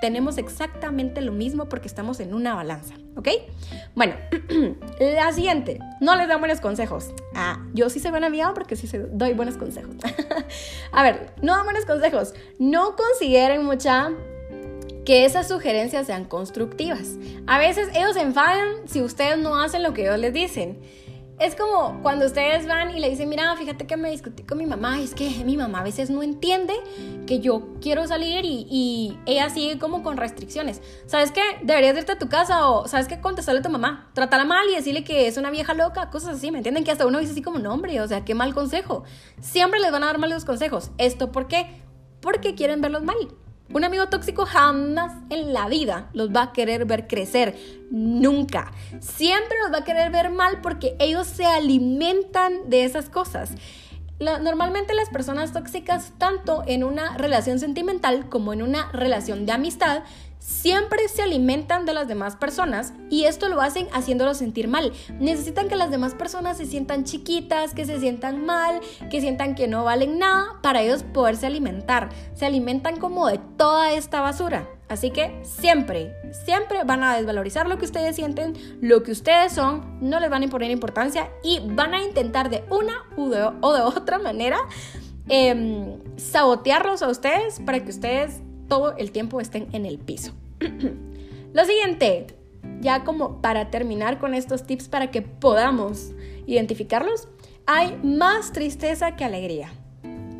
tenemos 0.00 0.38
exactamente 0.38 1.20
lo 1.20 1.32
mismo 1.32 1.68
porque 1.68 1.88
estamos 1.88 2.20
en 2.20 2.34
una 2.34 2.54
balanza, 2.54 2.94
¿ok? 3.16 3.28
Bueno, 3.94 4.14
la 5.00 5.32
siguiente, 5.32 5.78
no 6.00 6.16
les 6.16 6.28
dan 6.28 6.40
buenos 6.40 6.60
consejos. 6.60 7.12
Ah, 7.34 7.64
yo 7.72 7.88
sí 7.90 8.00
soy 8.00 8.10
buena 8.10 8.26
amiga 8.26 8.52
porque 8.54 8.76
sí 8.76 8.88
doy 9.12 9.34
buenos 9.34 9.56
consejos. 9.56 9.94
a 10.92 11.02
ver, 11.02 11.32
no 11.42 11.56
dan 11.56 11.64
buenos 11.64 11.84
consejos. 11.86 12.34
No 12.58 12.96
consideren 12.96 13.64
mucha 13.64 14.10
que 15.04 15.24
esas 15.24 15.48
sugerencias 15.48 16.06
sean 16.06 16.24
constructivas. 16.24 17.12
A 17.46 17.58
veces 17.58 17.88
ellos 17.94 18.14
se 18.14 18.22
enfadan 18.22 18.86
si 18.86 19.00
ustedes 19.00 19.38
no 19.38 19.58
hacen 19.58 19.82
lo 19.82 19.94
que 19.94 20.02
ellos 20.02 20.18
les 20.18 20.34
dicen. 20.34 20.78
Es 21.38 21.54
como 21.54 22.00
cuando 22.02 22.24
ustedes 22.24 22.66
van 22.66 22.96
y 22.96 23.00
le 23.00 23.10
dicen, 23.10 23.28
mira, 23.28 23.54
fíjate 23.56 23.86
que 23.86 23.98
me 23.98 24.10
discutí 24.10 24.42
con 24.42 24.56
mi 24.56 24.64
mamá, 24.64 25.02
es 25.02 25.14
que 25.14 25.28
mi 25.44 25.58
mamá 25.58 25.80
a 25.80 25.82
veces 25.82 26.08
no 26.08 26.22
entiende 26.22 26.72
que 27.26 27.40
yo 27.40 27.74
quiero 27.82 28.06
salir 28.06 28.44
y, 28.46 29.18
ella 29.26 29.50
sigue 29.50 29.78
como 29.78 30.02
con 30.02 30.16
restricciones. 30.16 30.80
¿Sabes 31.04 31.32
qué? 31.32 31.42
Deberías 31.62 31.94
irte 31.94 32.12
a 32.12 32.18
tu 32.18 32.30
casa 32.30 32.70
o 32.70 32.88
¿sabes 32.88 33.06
qué? 33.06 33.20
Contestarle 33.20 33.60
a 33.60 33.62
tu 33.62 33.68
mamá, 33.68 34.10
trátala 34.14 34.46
mal 34.46 34.66
y 34.70 34.76
decirle 34.76 35.04
que 35.04 35.26
es 35.26 35.36
una 35.36 35.50
vieja 35.50 35.74
loca, 35.74 36.08
cosas 36.08 36.36
así, 36.36 36.50
¿me 36.50 36.58
entienden? 36.58 36.84
Que 36.84 36.92
hasta 36.92 37.04
uno 37.04 37.18
dice 37.18 37.32
así 37.32 37.42
como 37.42 37.58
nombre, 37.58 38.00
o 38.00 38.08
sea, 38.08 38.24
qué 38.24 38.34
mal 38.34 38.54
consejo. 38.54 39.04
Siempre 39.40 39.78
les 39.80 39.92
van 39.92 40.04
a 40.04 40.06
dar 40.06 40.18
malos 40.18 40.46
consejos. 40.46 40.90
¿Esto 40.96 41.32
por 41.32 41.48
qué? 41.48 41.82
Porque 42.22 42.54
quieren 42.54 42.80
verlos 42.80 43.02
mal. 43.02 43.16
Un 43.72 43.84
amigo 43.84 44.08
tóxico 44.08 44.46
jamás 44.46 45.12
en 45.28 45.52
la 45.52 45.68
vida 45.68 46.08
los 46.12 46.30
va 46.30 46.42
a 46.42 46.52
querer 46.52 46.84
ver 46.84 47.08
crecer, 47.08 47.56
nunca. 47.90 48.72
Siempre 49.00 49.56
los 49.62 49.72
va 49.72 49.78
a 49.78 49.84
querer 49.84 50.10
ver 50.12 50.30
mal 50.30 50.60
porque 50.62 50.96
ellos 51.00 51.26
se 51.26 51.44
alimentan 51.46 52.70
de 52.70 52.84
esas 52.84 53.08
cosas. 53.08 53.50
normalmente 54.18 54.94
las 54.94 55.10
personas 55.10 55.52
tóxicas, 55.52 56.12
tanto 56.16 56.62
en 56.66 56.84
una 56.84 57.18
relación 57.18 57.58
sentimental 57.58 58.28
como 58.28 58.52
en 58.52 58.62
una 58.62 58.90
relación 58.92 59.44
de 59.46 59.52
amistad, 59.52 60.04
siempre 60.38 61.08
se 61.08 61.22
alimentan 61.22 61.86
de 61.86 61.94
las 61.94 62.08
demás 62.08 62.36
personas 62.36 62.92
y 63.10 63.24
esto 63.24 63.48
lo 63.48 63.60
hacen 63.60 63.88
haciéndolos 63.92 64.38
sentir 64.38 64.68
mal. 64.68 64.92
Necesitan 65.18 65.68
que 65.68 65.76
las 65.76 65.90
demás 65.90 66.14
personas 66.14 66.56
se 66.56 66.66
sientan 66.66 67.04
chiquitas, 67.04 67.74
que 67.74 67.84
se 67.84 67.98
sientan 67.98 68.44
mal, 68.44 68.80
que 69.10 69.20
sientan 69.20 69.54
que 69.54 69.68
no 69.68 69.84
valen 69.84 70.18
nada 70.18 70.58
para 70.62 70.82
ellos 70.82 71.02
poderse 71.02 71.46
alimentar. 71.46 72.10
Se 72.34 72.46
alimentan 72.46 72.98
como 72.98 73.28
de 73.28 73.38
toda 73.56 73.92
esta 73.92 74.20
basura. 74.20 74.68
Así 74.88 75.10
que 75.10 75.36
siempre, 75.42 76.14
siempre 76.44 76.84
van 76.84 77.02
a 77.02 77.16
desvalorizar 77.16 77.68
lo 77.68 77.76
que 77.76 77.86
ustedes 77.86 78.14
sienten, 78.14 78.54
lo 78.80 79.02
que 79.02 79.10
ustedes 79.10 79.52
son, 79.52 79.98
no 80.00 80.20
les 80.20 80.30
van 80.30 80.42
a 80.42 80.44
imponer 80.44 80.70
importancia 80.70 81.28
y 81.42 81.60
van 81.60 81.92
a 81.92 82.02
intentar 82.04 82.50
de 82.50 82.62
una 82.70 83.04
o 83.16 83.28
de, 83.28 83.80
otra 83.80 84.20
manera 84.20 84.58
em, 85.28 85.98
sabotearlos 86.16 87.02
a 87.02 87.08
ustedes 87.08 87.58
para 87.66 87.82
que 87.82 87.90
ustedes 87.90 88.42
todo 88.68 88.96
el 88.96 89.10
tiempo 89.12 89.40
estén 89.40 89.68
en 89.72 89.86
el 89.86 89.98
piso. 89.98 90.32
Lo 91.52 91.64
siguiente, 91.64 92.26
ya 92.80 93.04
como 93.04 93.40
para 93.40 93.70
terminar 93.70 94.18
con 94.18 94.34
estos 94.34 94.66
tips 94.66 94.88
para 94.88 95.10
que 95.10 95.22
podamos 95.22 96.12
identificarlos, 96.46 97.28
hay 97.66 97.98
más 98.02 98.52
tristeza 98.52 99.16
que 99.16 99.24
alegría. 99.24 99.72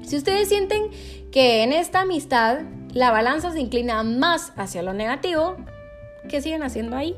Si 0.02 0.16
ustedes 0.16 0.48
sienten 0.48 0.90
que 1.32 1.62
en 1.64 1.72
esta 1.72 2.02
amistad 2.02 2.60
la 2.92 3.10
balanza 3.10 3.52
se 3.52 3.60
inclina 3.60 4.02
más 4.02 4.52
hacia 4.56 4.82
lo 4.82 4.92
negativo, 4.92 5.56
¿qué 6.28 6.40
siguen 6.40 6.62
haciendo 6.62 6.96
ahí? 6.96 7.16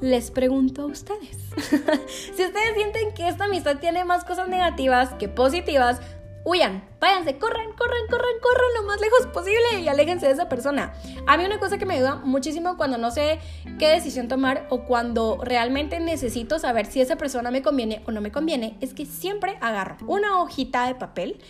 Les 0.00 0.30
pregunto 0.30 0.82
a 0.82 0.86
ustedes. 0.86 1.38
si 2.36 2.44
ustedes 2.44 2.74
sienten 2.74 3.14
que 3.14 3.28
esta 3.28 3.44
amistad 3.44 3.78
tiene 3.78 4.04
más 4.04 4.24
cosas 4.24 4.48
negativas 4.48 5.14
que 5.14 5.28
positivas, 5.28 6.00
huyan, 6.44 6.88
váyanse, 7.00 7.38
corran, 7.38 7.72
corran, 7.72 8.06
corran, 8.08 8.34
corran 8.42 8.74
lo 8.76 8.82
más 8.84 9.00
lejos 9.00 9.26
posible 9.28 9.80
y 9.82 9.88
aléjense 9.88 10.26
de 10.26 10.32
esa 10.32 10.48
persona. 10.48 10.92
A 11.26 11.36
mí 11.36 11.44
una 11.44 11.58
cosa 11.58 11.78
que 11.78 11.86
me 11.86 11.94
ayuda 11.94 12.16
muchísimo 12.16 12.76
cuando 12.76 12.98
no 12.98 13.10
sé 13.10 13.38
qué 13.78 13.88
decisión 13.88 14.28
tomar 14.28 14.66
o 14.70 14.84
cuando 14.84 15.38
realmente 15.42 16.00
necesito 16.00 16.58
saber 16.58 16.86
si 16.86 17.00
esa 17.00 17.16
persona 17.16 17.50
me 17.50 17.62
conviene 17.62 18.02
o 18.06 18.12
no 18.12 18.20
me 18.20 18.32
conviene, 18.32 18.76
es 18.80 18.94
que 18.94 19.06
siempre 19.06 19.58
agarro 19.60 19.96
una 20.06 20.40
hojita 20.40 20.86
de 20.86 20.94
papel 20.94 21.40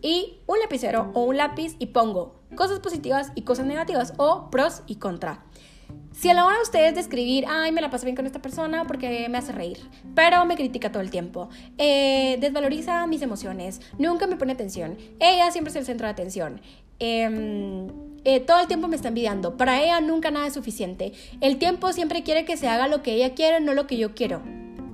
y 0.00 0.40
un 0.46 0.58
lapicero 0.58 1.10
o 1.14 1.24
un 1.24 1.36
lápiz 1.36 1.76
y 1.78 1.86
pongo 1.86 2.40
cosas 2.54 2.80
positivas 2.80 3.32
y 3.34 3.42
cosas 3.42 3.66
negativas 3.66 4.14
o 4.16 4.50
pros 4.50 4.82
y 4.86 4.96
contra. 4.96 5.44
Si 6.12 6.28
a 6.28 6.34
la 6.34 6.44
hora 6.44 6.56
de 6.56 6.62
ustedes 6.62 6.94
de 6.94 7.00
escribir, 7.00 7.46
ay, 7.48 7.72
me 7.72 7.80
la 7.80 7.90
paso 7.90 8.04
bien 8.04 8.14
con 8.14 8.26
esta 8.26 8.40
persona 8.40 8.84
porque 8.86 9.26
me 9.28 9.38
hace 9.38 9.50
reír, 9.50 9.78
pero 10.14 10.44
me 10.44 10.56
critica 10.56 10.92
todo 10.92 11.02
el 11.02 11.10
tiempo, 11.10 11.48
eh, 11.78 12.36
desvaloriza 12.38 13.06
mis 13.06 13.22
emociones, 13.22 13.80
nunca 13.98 14.26
me 14.26 14.36
pone 14.36 14.52
atención, 14.52 14.96
ella 15.18 15.50
siempre 15.50 15.70
es 15.70 15.76
el 15.76 15.84
centro 15.86 16.06
de 16.06 16.12
atención, 16.12 16.60
em, 16.98 17.88
eh, 18.24 18.40
todo 18.40 18.60
el 18.60 18.68
tiempo 18.68 18.88
me 18.88 18.96
está 18.96 19.08
envidiando, 19.08 19.56
para 19.56 19.82
ella 19.82 20.00
nunca 20.00 20.30
nada 20.30 20.46
es 20.46 20.54
suficiente, 20.54 21.12
el 21.40 21.58
tiempo 21.58 21.92
siempre 21.92 22.22
quiere 22.22 22.44
que 22.44 22.56
se 22.56 22.68
haga 22.68 22.88
lo 22.88 23.02
que 23.02 23.14
ella 23.14 23.34
quiere, 23.34 23.60
no 23.60 23.74
lo 23.74 23.86
que 23.86 23.96
yo 23.96 24.14
quiero. 24.14 24.42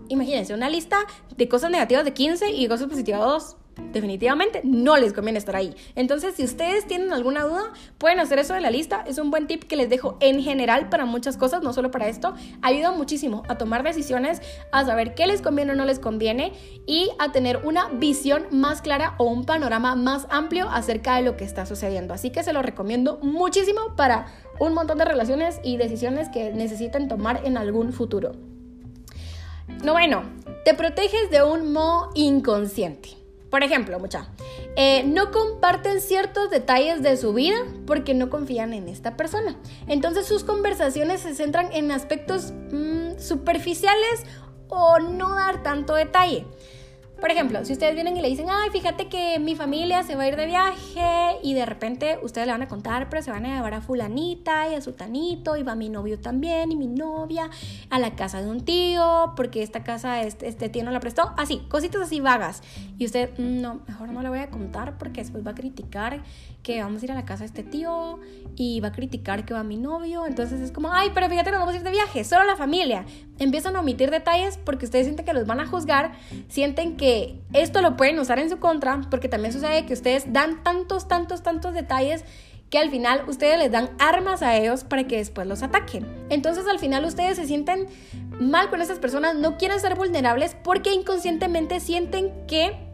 Imagínense 0.09 0.55
una 0.55 0.71
lista 0.71 1.01
de 1.37 1.49
cosas 1.49 1.71
negativas 1.71 2.05
de 2.05 2.15
15 2.15 2.53
y 2.53 2.67
cosas 2.67 2.87
positivas 2.87 3.21
de 3.21 3.27
2 3.27 3.57
definitivamente 3.93 4.61
no 4.65 4.97
les 4.97 5.13
conviene 5.13 5.39
estar 5.39 5.57
ahí. 5.57 5.75
Entonces, 5.95 6.35
si 6.35 6.45
ustedes 6.45 6.87
tienen 6.87 7.13
alguna 7.13 7.45
duda, 7.45 7.73
pueden 7.99 8.21
hacer 8.21 8.39
eso 8.39 8.55
de 8.55 8.61
la 8.61 8.71
lista. 8.71 9.05
Es 9.07 9.19
un 9.19 9.31
buen 9.31 9.47
tip 9.47 9.65
que 9.65 9.77
les 9.77 9.89
dejo 9.89 10.17
en 10.21 10.43
general 10.43 10.89
para 10.89 11.05
muchas 11.05 11.37
cosas, 11.37 11.63
no 11.63 11.73
solo 11.73 11.91
para 11.91 12.09
esto. 12.09 12.35
Ayuda 12.63 12.93
muchísimo 12.93 13.43
a 13.49 13.59
tomar 13.59 13.83
decisiones, 13.83 14.43
a 14.73 14.85
saber 14.85 15.15
qué 15.15 15.27
les 15.27 15.43
conviene 15.43 15.73
o 15.73 15.75
no 15.75 15.85
les 15.85 15.99
conviene 15.99 16.53
y 16.87 17.11
a 17.19 17.33
tener 17.33 17.59
una 17.65 17.89
visión 17.89 18.47
más 18.51 18.83
clara 18.83 19.15
o 19.19 19.25
un 19.25 19.45
panorama 19.45 19.95
más 19.95 20.27
amplio 20.31 20.69
acerca 20.69 21.17
de 21.17 21.23
lo 21.23 21.37
que 21.37 21.45
está 21.45 21.67
sucediendo. 21.67 22.15
Así 22.15 22.31
que 22.31 22.43
se 22.43 22.53
lo 22.53 22.63
recomiendo 22.63 23.19
muchísimo 23.23 23.97
para 23.97 24.27
un 24.59 24.75
montón 24.75 24.99
de 24.99 25.05
relaciones 25.05 25.61
y 25.63 25.77
decisiones 25.77 26.29
que 26.29 26.53
necesiten 26.53 27.09
tomar 27.09 27.43
en 27.45 27.57
algún 27.57 27.93
futuro. 27.93 28.33
No, 29.85 29.93
bueno, 29.93 30.23
te 30.65 30.75
proteges 30.75 31.31
de 31.31 31.43
un 31.43 31.73
modo 31.73 32.11
inconsciente. 32.15 33.18
Por 33.51 33.63
ejemplo, 33.63 33.99
mucha, 33.99 34.29
eh, 34.77 35.05
no 35.05 35.31
comparten 35.31 36.01
ciertos 36.01 36.51
detalles 36.51 37.03
de 37.03 37.17
su 37.17 37.33
vida 37.33 37.57
porque 37.87 38.13
no 38.13 38.29
confían 38.29 38.75
en 38.75 38.89
esta 38.89 39.17
persona. 39.17 39.57
Entonces 39.87 40.27
sus 40.27 40.45
conversaciones 40.45 41.21
se 41.23 41.35
centran 41.35 41.73
en 41.73 41.91
aspectos 41.91 42.53
mm, 42.71 43.19
superficiales 43.19 44.25
o 44.69 44.99
no 44.99 45.35
dar 45.35 45.63
tanto 45.63 45.95
detalle. 45.95 46.47
Por 47.21 47.33
ejemplo, 47.33 47.65
si 47.65 47.73
ustedes 47.73 47.95
vienen 47.95 48.17
y 48.17 48.21
le 48.21 48.29
dicen, 48.29 48.47
ay, 48.49 48.71
fíjate 48.71 49.09
que 49.09 49.41
mi 49.41 49.57
familia 49.57 50.05
se 50.05 50.15
va 50.15 50.23
a 50.23 50.29
ir 50.29 50.37
de 50.37 50.47
viaje 50.47 51.39
y 51.43 51.53
de 51.53 51.67
repente 51.67 52.19
ustedes 52.23 52.47
le 52.47 52.53
van 52.53 52.63
a 52.63 52.69
contar, 52.69 53.09
pero 53.09 53.23
se 53.23 53.33
van 53.33 53.45
a 53.45 53.57
llevar 53.57 53.75
a 53.75 53.81
fulanita 53.81 54.71
y 54.71 54.77
a 54.77 54.81
su 54.81 54.93
tanito 54.93 55.57
y 55.57 55.65
va 55.65 55.75
mi 55.75 55.89
novio 55.89 56.21
también 56.21 56.71
y 56.71 56.77
mi 56.77 56.87
novia 56.87 57.51
a 57.91 57.99
la 57.99 58.15
casa 58.15 58.41
de 58.41 58.49
un 58.49 58.61
tío 58.65 59.33
porque 59.35 59.65
esta 59.65 59.83
casa 59.83 60.23
este, 60.23 60.47
este 60.47 60.69
tío 60.69 60.85
no 60.85 60.93
la 60.93 61.01
prestó. 61.01 61.33
Así, 61.37 61.59
cositas 61.69 62.03
así 62.03 62.21
vagas. 62.21 62.63
Y 62.99 63.07
usted, 63.07 63.31
mm, 63.37 63.61
no, 63.61 63.81
mejor 63.89 64.11
no 64.11 64.23
le 64.23 64.29
voy 64.29 64.39
a 64.39 64.51
contar 64.51 64.97
porque 64.97 65.21
después 65.21 65.45
va 65.45 65.51
a 65.51 65.55
criticar 65.55 66.23
que 66.63 66.83
vamos 66.83 67.03
a 67.03 67.05
ir 67.07 67.13
a 67.13 67.15
la 67.15 67.25
casa 67.25 67.41
de 67.41 67.47
este 67.47 67.63
tío 67.63 68.19
y 68.57 68.81
va 68.81 68.89
a 68.89 68.93
criticar 68.93 69.45
que 69.45 69.55
va 69.55 69.63
mi 69.63 69.77
novio. 69.77 70.27
Entonces 70.27 70.61
es 70.61 70.73
como, 70.73 70.93
ay, 70.93 71.11
pero 71.15 71.29
fíjate, 71.29 71.51
nos 71.51 71.61
vamos 71.61 71.75
a 71.75 71.79
ir 71.79 71.85
de 71.85 71.91
viaje, 71.91 72.25
solo 72.25 72.45
la 72.45 72.57
familia. 72.57 73.07
Empiezan 73.39 73.77
a 73.77 73.81
omitir 73.81 74.11
detalles 74.11 74.59
porque 74.59 74.85
ustedes 74.85 75.07
sienten 75.07 75.25
que 75.25 75.33
los 75.33 75.47
van 75.47 75.61
a 75.61 75.67
juzgar, 75.67 76.13
sienten 76.49 76.97
que 76.97 77.41
esto 77.53 77.81
lo 77.81 77.97
pueden 77.97 78.19
usar 78.19 78.39
en 78.39 78.51
su 78.51 78.59
contra, 78.59 79.01
porque 79.11 79.29
también 79.29 79.53
sucede 79.53 79.87
que 79.87 79.95
ustedes 79.95 80.33
dan 80.33 80.63
tantos, 80.63 81.09
tantos, 81.09 81.43
tantos 81.43 81.75
detalles 81.75 82.25
que 82.71 82.79
al 82.79 82.91
final 82.91 83.23
ustedes 83.29 83.59
les 83.59 83.73
dan 83.73 83.91
armas 83.99 84.43
a 84.43 84.57
ellos 84.57 84.85
para 84.85 85.05
que 85.05 85.17
después 85.17 85.47
los 85.47 85.63
ataquen. 85.63 86.07
Entonces 86.29 86.67
al 86.67 86.79
final 86.79 87.05
ustedes 87.05 87.37
se 87.37 87.47
sienten 87.47 87.87
mal 88.41 88.69
con 88.69 88.83
esas 88.83 88.99
personas, 88.99 89.37
no 89.37 89.57
quieren 89.57 89.81
ser 89.81 89.95
vulnerables 89.95 90.55
porque 90.63 90.93
inconscientemente 90.93 91.81
sienten 91.81 92.47
que 92.47 92.88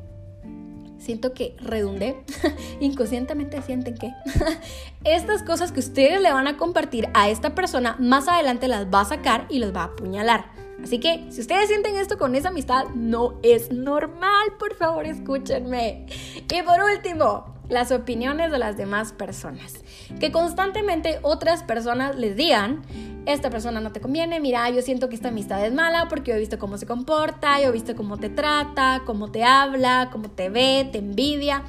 siento 1.04 1.34
que 1.34 1.54
redundé, 1.60 2.16
inconscientemente 2.80 3.60
sienten 3.62 3.94
que 3.94 4.12
estas 5.04 5.42
cosas 5.42 5.70
que 5.70 5.80
ustedes 5.80 6.20
le 6.20 6.32
van 6.32 6.46
a 6.46 6.56
compartir 6.56 7.08
a 7.14 7.28
esta 7.28 7.54
persona, 7.54 7.96
más 8.00 8.26
adelante 8.28 8.68
las 8.68 8.86
va 8.86 9.02
a 9.02 9.04
sacar 9.04 9.46
y 9.48 9.58
los 9.58 9.74
va 9.74 9.82
a 9.82 9.84
apuñalar. 9.84 10.46
Así 10.82 10.98
que 10.98 11.26
si 11.30 11.40
ustedes 11.40 11.68
sienten 11.68 11.96
esto 11.96 12.18
con 12.18 12.34
esa 12.34 12.48
amistad, 12.48 12.86
no 12.94 13.38
es 13.42 13.70
normal, 13.70 14.52
por 14.58 14.74
favor 14.74 15.06
escúchenme. 15.06 16.06
Y 16.36 16.62
por 16.62 16.80
último, 16.82 17.53
las 17.68 17.92
opiniones 17.92 18.50
de 18.50 18.58
las 18.58 18.76
demás 18.76 19.12
personas. 19.12 19.74
Que 20.20 20.32
constantemente 20.32 21.18
otras 21.22 21.62
personas 21.62 22.16
les 22.16 22.36
digan, 22.36 22.82
esta 23.26 23.50
persona 23.50 23.80
no 23.80 23.92
te 23.92 24.00
conviene, 24.00 24.40
mira, 24.40 24.68
yo 24.70 24.82
siento 24.82 25.08
que 25.08 25.14
esta 25.14 25.28
amistad 25.28 25.64
es 25.64 25.72
mala 25.72 26.08
porque 26.08 26.32
yo 26.32 26.36
he 26.36 26.40
visto 26.40 26.58
cómo 26.58 26.76
se 26.76 26.86
comporta, 26.86 27.60
yo 27.60 27.68
he 27.68 27.72
visto 27.72 27.96
cómo 27.96 28.18
te 28.18 28.28
trata, 28.28 29.02
cómo 29.06 29.30
te 29.30 29.44
habla, 29.44 30.10
cómo 30.12 30.30
te 30.30 30.50
ve, 30.50 30.88
te 30.92 30.98
envidia. 30.98 31.62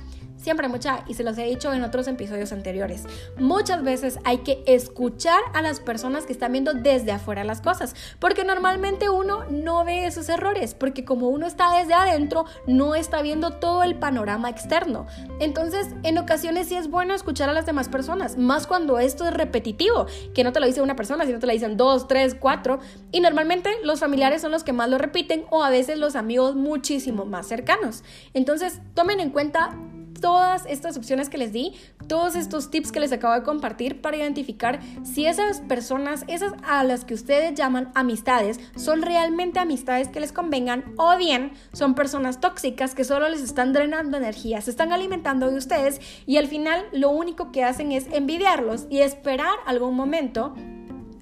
Siempre 0.45 0.67
mucha, 0.67 1.03
y 1.07 1.15
se 1.15 1.23
los 1.23 1.37
he 1.39 1.43
dicho 1.43 1.73
en 1.73 1.83
otros 1.83 2.07
episodios 2.07 2.51
anteriores, 2.51 3.03
muchas 3.39 3.83
veces 3.83 4.19
hay 4.25 4.37
que 4.37 4.63
escuchar 4.67 5.39
a 5.55 5.63
las 5.63 5.79
personas 5.79 6.25
que 6.25 6.33
están 6.33 6.51
viendo 6.51 6.75
desde 6.75 7.11
afuera 7.11 7.43
las 7.43 7.61
cosas, 7.61 7.95
porque 8.19 8.43
normalmente 8.43 9.09
uno 9.09 9.45
no 9.49 9.83
ve 9.83 10.05
esos 10.05 10.29
errores, 10.29 10.75
porque 10.75 11.03
como 11.03 11.29
uno 11.29 11.47
está 11.47 11.75
desde 11.79 11.95
adentro, 11.95 12.45
no 12.67 12.93
está 12.93 13.23
viendo 13.23 13.53
todo 13.53 13.81
el 13.81 13.95
panorama 13.95 14.51
externo. 14.51 15.07
Entonces, 15.39 15.87
en 16.03 16.19
ocasiones 16.19 16.67
sí 16.67 16.75
es 16.75 16.91
bueno 16.91 17.15
escuchar 17.15 17.49
a 17.49 17.53
las 17.53 17.65
demás 17.65 17.89
personas, 17.89 18.37
más 18.37 18.67
cuando 18.67 18.99
esto 18.99 19.27
es 19.27 19.33
repetitivo, 19.33 20.05
que 20.35 20.43
no 20.43 20.53
te 20.53 20.59
lo 20.59 20.67
dice 20.67 20.83
una 20.83 20.95
persona, 20.95 21.25
sino 21.25 21.39
te 21.39 21.47
lo 21.47 21.53
dicen 21.53 21.75
dos, 21.75 22.07
tres, 22.07 22.35
cuatro, 22.39 22.77
y 23.11 23.19
normalmente 23.19 23.71
los 23.83 23.99
familiares 23.99 24.43
son 24.43 24.51
los 24.51 24.63
que 24.63 24.73
más 24.73 24.89
lo 24.89 24.99
repiten 24.99 25.45
o 25.49 25.63
a 25.63 25.71
veces 25.71 25.97
los 25.97 26.15
amigos 26.15 26.53
muchísimo 26.53 27.25
más 27.25 27.47
cercanos. 27.47 28.03
Entonces, 28.35 28.79
tomen 28.93 29.19
en 29.19 29.31
cuenta 29.31 29.75
todas 30.19 30.65
estas 30.65 30.97
opciones 30.97 31.29
que 31.29 31.37
les 31.37 31.53
di, 31.53 31.73
todos 32.07 32.35
estos 32.35 32.71
tips 32.71 32.91
que 32.91 32.99
les 32.99 33.11
acabo 33.11 33.33
de 33.33 33.43
compartir 33.43 34.01
para 34.01 34.17
identificar 34.17 34.79
si 35.03 35.25
esas 35.25 35.61
personas, 35.61 36.23
esas 36.27 36.53
a 36.63 36.83
las 36.83 37.05
que 37.05 37.13
ustedes 37.13 37.53
llaman 37.55 37.91
amistades, 37.95 38.59
son 38.75 39.01
realmente 39.01 39.59
amistades 39.59 40.07
que 40.07 40.19
les 40.19 40.31
convengan 40.31 40.93
o 40.97 41.17
bien 41.17 41.53
son 41.73 41.95
personas 41.95 42.39
tóxicas 42.39 42.95
que 42.95 43.03
solo 43.03 43.29
les 43.29 43.41
están 43.41 43.73
drenando 43.73 44.17
energía, 44.17 44.61
se 44.61 44.71
están 44.71 44.91
alimentando 44.91 45.49
de 45.49 45.57
ustedes 45.57 46.01
y 46.25 46.37
al 46.37 46.47
final 46.47 46.85
lo 46.91 47.09
único 47.09 47.51
que 47.51 47.63
hacen 47.63 47.91
es 47.91 48.07
envidiarlos 48.11 48.87
y 48.89 48.99
esperar 48.99 49.55
algún 49.65 49.95
momento 49.95 50.55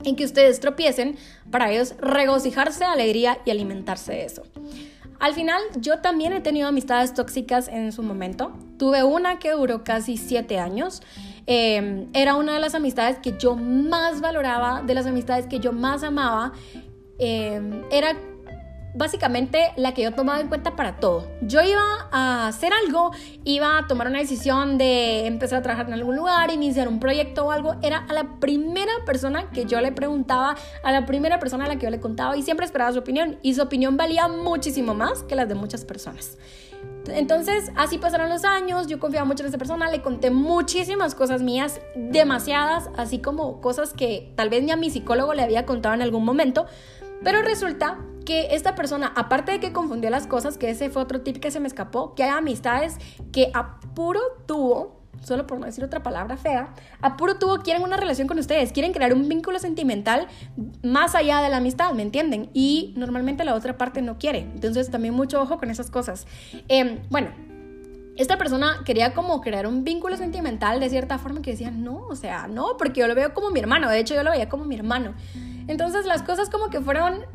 en 0.04 0.16
que 0.16 0.26
ustedes 0.26 0.60
tropiecen 0.60 1.18
para 1.50 1.72
ellos 1.72 1.96
regocijarse 2.00 2.80
de 2.80 2.90
alegría 2.90 3.40
y 3.46 3.52
alimentarse 3.52 4.14
de 4.14 4.26
eso. 4.26 4.44
Al 5.24 5.34
final, 5.34 5.62
yo 5.78 6.00
también 6.00 6.34
he 6.34 6.42
tenido 6.42 6.68
amistades 6.68 7.14
tóxicas 7.14 7.70
en 7.70 7.94
su 7.94 8.04
momento. 8.04 8.52
Tuve 8.78 9.06
una 9.06 9.40
que 9.40 9.52
duró 9.54 9.86
casi 9.86 10.18
siete 10.18 10.60
años. 10.60 11.02
Em, 11.46 12.10
era 12.12 12.36
una 12.36 12.56
de 12.56 12.60
las 12.60 12.76
amistades 12.76 13.20
que 13.20 13.38
yo 13.40 13.56
más 13.56 14.20
valoraba, 14.20 14.82
de 14.82 14.94
las 14.94 15.06
amistades 15.06 15.48
que 15.48 15.62
yo 15.62 15.72
más 15.72 16.04
amaba. 16.04 16.52
Em, 17.20 17.84
era 17.90 18.18
básicamente 18.94 19.72
la 19.76 19.94
que 19.94 20.04
yo 20.04 20.14
tomaba 20.14 20.40
en 20.40 20.48
cuenta 20.48 20.76
para 20.76 20.98
todo. 20.98 21.28
Yo 21.42 21.62
iba 21.62 22.08
a 22.12 22.48
hacer 22.48 22.72
algo, 22.74 23.12
iba 23.44 23.78
a 23.78 23.88
tomar 23.88 24.08
una 24.08 24.20
decisión 24.20 24.78
de 24.78 25.26
empezar 25.26 25.60
a 25.60 25.62
trabajar 25.62 25.88
en 25.88 25.94
algún 25.94 26.16
lugar, 26.16 26.52
iniciar 26.52 26.88
un 26.88 27.00
proyecto 27.00 27.46
o 27.46 27.52
algo, 27.52 27.76
era 27.82 28.06
a 28.10 28.14
la 28.14 28.40
primera 28.40 28.92
persona 29.06 29.50
que 29.50 29.66
yo 29.66 29.82
le 29.82 29.92
preguntaba, 29.92 30.56
a 30.84 30.92
la 30.92 31.06
primera 31.06 31.40
persona 31.40 31.66
a 31.66 31.68
la 31.68 31.78
que 31.78 31.86
yo 31.86 31.90
le 31.90 32.00
contaba 32.00 32.38
y 32.38 32.44
siempre 32.44 32.66
esperaba 32.66 32.92
su 32.92 33.00
opinión 33.00 33.38
y 33.42 33.54
su 33.54 33.62
opinión 33.62 33.98
valía 33.98 34.28
muchísimo 34.28 34.94
más 34.94 35.24
que 35.24 35.36
las 35.36 35.48
de 35.50 35.56
muchas 35.56 35.86
personas. 35.86 36.38
Entonces, 37.08 37.72
así 37.76 37.98
pasaron 37.98 38.30
los 38.30 38.46
años, 38.46 38.88
yo 38.88 39.00
confiaba 39.00 39.26
mucho 39.26 39.44
en 39.44 39.50
esa 39.50 39.58
persona, 39.58 39.90
le 39.90 40.02
conté 40.02 40.32
muchísimas 40.32 41.16
cosas 41.16 41.42
mías, 41.42 41.82
demasiadas, 41.96 42.90
así 42.96 43.20
como 43.20 43.60
cosas 43.60 43.94
que 43.94 44.32
tal 44.36 44.50
vez 44.50 44.64
ni 44.64 44.72
a 44.72 44.78
mi 44.78 44.90
psicólogo 44.90 45.34
le 45.34 45.42
había 45.42 45.66
contado 45.66 45.96
en 45.96 46.02
algún 46.02 46.24
momento, 46.24 46.66
pero 47.22 47.42
resulta 47.42 47.98
que 48.26 48.56
esta 48.56 48.76
persona, 48.76 49.12
aparte 49.16 49.52
de 49.52 49.60
que 49.60 49.74
confundió 49.74 50.10
las 50.10 50.28
cosas, 50.28 50.58
que 50.58 50.70
ese 50.70 50.90
fue 50.90 51.02
otro 51.02 51.22
tip 51.22 51.38
que 51.38 51.52
se 51.52 51.60
me 51.60 51.68
escapó, 51.68 52.16
que 52.16 52.24
hay 52.24 52.30
amistades 52.30 52.98
que 53.32 53.52
a 53.54 53.80
puro 53.96 54.20
tubo, 54.46 55.02
solo 55.22 55.48
por 55.48 55.60
no 55.60 55.66
decir 55.66 55.84
otra 55.84 56.04
palabra 56.04 56.38
fea, 56.38 56.74
a 57.02 57.18
puro 57.18 57.38
tubo 57.38 57.60
quieren 57.60 57.84
una 57.84 57.98
relación 57.98 58.28
con 58.28 58.40
ustedes, 58.40 58.72
quieren 58.72 58.94
crear 58.94 59.14
un 59.14 59.28
vínculo 59.30 59.60
sentimental 59.60 60.28
más 60.84 61.16
allá 61.16 61.42
de 61.42 61.50
la 61.50 61.58
amistad, 61.58 61.94
¿me 61.94 62.02
entienden? 62.02 62.50
Y 62.54 62.94
normalmente 62.98 63.46
la 63.46 63.56
otra 63.56 63.78
parte 63.78 64.02
no 64.02 64.18
quiere. 64.18 64.40
Entonces 64.40 64.90
también 64.90 65.14
mucho 65.14 65.42
ojo 65.42 65.58
con 65.58 65.70
esas 65.70 65.90
cosas. 65.90 66.28
Em, 66.68 67.00
bueno, 67.10 67.30
esta 68.16 68.38
persona 68.38 68.82
quería 68.86 69.14
como 69.14 69.42
crear 69.42 69.66
un 69.66 69.84
vínculo 69.84 70.18
sentimental 70.18 70.80
de 70.80 70.90
cierta 70.90 71.18
forma 71.18 71.42
que 71.42 71.52
decía, 71.52 71.72
no, 71.72 72.06
o 72.08 72.16
sea, 72.16 72.48
no, 72.48 72.78
porque 72.78 73.02
yo 73.02 73.08
lo 73.08 73.16
veo 73.16 73.34
como 73.34 73.50
mi 73.50 73.60
hermano, 73.60 73.90
de 73.90 74.00
hecho 74.00 74.14
yo 74.14 74.24
lo 74.24 74.32
veía 74.32 74.50
como 74.50 74.66
mi 74.66 74.76
hermano. 74.76 75.14
Entonces 75.68 76.06
las 76.06 76.22
cosas 76.22 76.50
como 76.50 76.70
que 76.70 76.82
fueron 76.82 77.26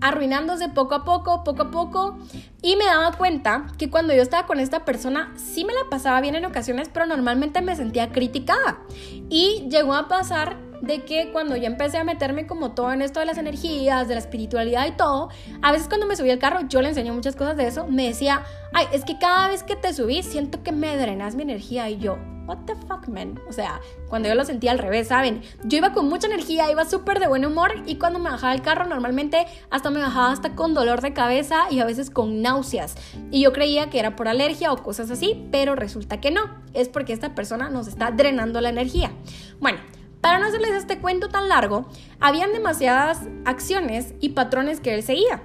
arruinándose 0.00 0.68
poco 0.68 0.94
a 0.94 1.04
poco, 1.04 1.44
poco 1.44 1.62
a 1.62 1.70
poco. 1.70 2.18
Y 2.62 2.76
me 2.76 2.84
daba 2.84 3.12
cuenta 3.12 3.66
que 3.78 3.90
cuando 3.90 4.14
yo 4.14 4.22
estaba 4.22 4.46
con 4.46 4.60
esta 4.60 4.84
persona, 4.84 5.32
sí 5.36 5.64
me 5.64 5.74
la 5.74 5.88
pasaba 5.90 6.20
bien 6.20 6.34
en 6.34 6.44
ocasiones, 6.44 6.90
pero 6.92 7.06
normalmente 7.06 7.62
me 7.62 7.76
sentía 7.76 8.10
criticada. 8.10 8.80
Y 9.28 9.68
llegó 9.70 9.94
a 9.94 10.08
pasar 10.08 10.67
de 10.80 11.04
que 11.04 11.30
cuando 11.32 11.56
yo 11.56 11.64
empecé 11.64 11.98
a 11.98 12.04
meterme 12.04 12.46
como 12.46 12.72
todo 12.72 12.92
en 12.92 13.02
esto 13.02 13.20
de 13.20 13.26
las 13.26 13.38
energías, 13.38 14.08
de 14.08 14.14
la 14.14 14.20
espiritualidad 14.20 14.86
y 14.86 14.92
todo, 14.92 15.28
a 15.62 15.72
veces 15.72 15.88
cuando 15.88 16.06
me 16.06 16.16
subí 16.16 16.30
al 16.30 16.38
carro, 16.38 16.60
yo 16.68 16.82
le 16.82 16.88
enseñé 16.88 17.12
muchas 17.12 17.36
cosas 17.36 17.56
de 17.56 17.66
eso, 17.66 17.86
me 17.86 18.08
decía, 18.08 18.44
ay, 18.72 18.86
es 18.92 19.04
que 19.04 19.18
cada 19.18 19.48
vez 19.48 19.62
que 19.62 19.76
te 19.76 19.92
subí 19.92 20.22
siento 20.22 20.62
que 20.62 20.72
me 20.72 20.96
drenas 20.96 21.34
mi 21.34 21.42
energía 21.42 21.88
y 21.90 21.98
yo, 21.98 22.18
what 22.48 22.58
the 22.64 22.74
fuck, 22.74 23.06
man. 23.08 23.38
O 23.48 23.52
sea, 23.52 23.80
cuando 24.08 24.28
yo 24.28 24.34
lo 24.34 24.44
sentía 24.44 24.72
al 24.72 24.78
revés, 24.78 25.08
¿saben? 25.08 25.42
Yo 25.64 25.76
iba 25.76 25.92
con 25.92 26.08
mucha 26.08 26.26
energía, 26.26 26.70
iba 26.70 26.84
súper 26.86 27.20
de 27.20 27.28
buen 27.28 27.44
humor 27.44 27.74
y 27.86 27.96
cuando 27.96 28.18
me 28.18 28.30
bajaba 28.30 28.54
el 28.54 28.62
carro 28.62 28.86
normalmente 28.86 29.46
hasta 29.70 29.90
me 29.90 30.00
bajaba 30.00 30.32
hasta 30.32 30.54
con 30.54 30.74
dolor 30.74 31.02
de 31.02 31.12
cabeza 31.12 31.70
y 31.70 31.80
a 31.80 31.84
veces 31.84 32.10
con 32.10 32.40
náuseas. 32.40 32.96
Y 33.30 33.42
yo 33.42 33.52
creía 33.52 33.90
que 33.90 33.98
era 34.00 34.16
por 34.16 34.28
alergia 34.28 34.72
o 34.72 34.82
cosas 34.82 35.10
así, 35.10 35.46
pero 35.52 35.76
resulta 35.76 36.20
que 36.20 36.30
no. 36.30 36.40
Es 36.72 36.88
porque 36.88 37.12
esta 37.12 37.34
persona 37.34 37.68
nos 37.68 37.86
está 37.86 38.10
drenando 38.10 38.60
la 38.60 38.70
energía. 38.70 39.12
Bueno. 39.60 39.78
Para 40.20 40.38
no 40.38 40.46
hacerles 40.46 40.72
este 40.72 40.98
cuento 40.98 41.28
tan 41.28 41.48
largo, 41.48 41.88
habían 42.20 42.52
demasiadas 42.52 43.20
acciones 43.44 44.14
y 44.20 44.30
patrones 44.30 44.80
que 44.80 44.94
él 44.94 45.02
seguía. 45.02 45.42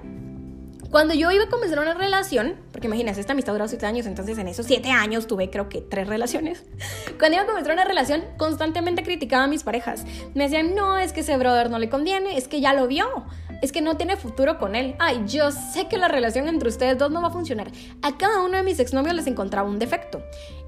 Cuando 0.94 1.12
yo 1.12 1.32
iba 1.32 1.42
a 1.42 1.48
comenzar 1.48 1.80
una 1.80 1.94
relación, 1.94 2.54
porque 2.70 2.86
imagínense, 2.86 3.20
esta 3.20 3.32
amistad 3.32 3.52
duró 3.52 3.66
7 3.66 3.84
años, 3.84 4.06
entonces 4.06 4.38
en 4.38 4.46
esos 4.46 4.66
7 4.66 4.90
años 4.90 5.26
tuve 5.26 5.50
creo 5.50 5.68
que 5.68 5.80
3 5.80 6.06
relaciones. 6.06 6.62
Cuando 7.18 7.34
iba 7.34 7.42
a 7.42 7.46
comenzar 7.46 7.72
una 7.72 7.84
relación, 7.84 8.22
constantemente 8.36 9.02
criticaba 9.02 9.42
a 9.42 9.46
mis 9.48 9.64
parejas. 9.64 10.04
Me 10.34 10.44
decían, 10.44 10.76
no, 10.76 10.96
es 10.98 11.12
que 11.12 11.20
ese 11.20 11.36
brother 11.36 11.68
no 11.68 11.80
le 11.80 11.88
conviene, 11.88 12.36
es 12.36 12.46
que 12.46 12.60
ya 12.60 12.74
lo 12.74 12.86
vio, 12.86 13.06
es 13.60 13.72
que 13.72 13.80
no 13.80 13.96
tiene 13.96 14.16
futuro 14.16 14.56
con 14.56 14.76
él. 14.76 14.94
Ay, 15.00 15.24
yo 15.26 15.50
sé 15.50 15.88
que 15.88 15.98
la 15.98 16.06
relación 16.06 16.46
entre 16.46 16.68
ustedes 16.68 16.96
dos 16.96 17.10
no 17.10 17.20
va 17.20 17.26
a 17.26 17.32
funcionar. 17.32 17.72
A 18.02 18.16
cada 18.16 18.42
uno 18.42 18.56
de 18.56 18.62
mis 18.62 18.78
exnovios 18.78 19.16
les 19.16 19.26
encontraba 19.26 19.68
un 19.68 19.80
defecto. 19.80 20.22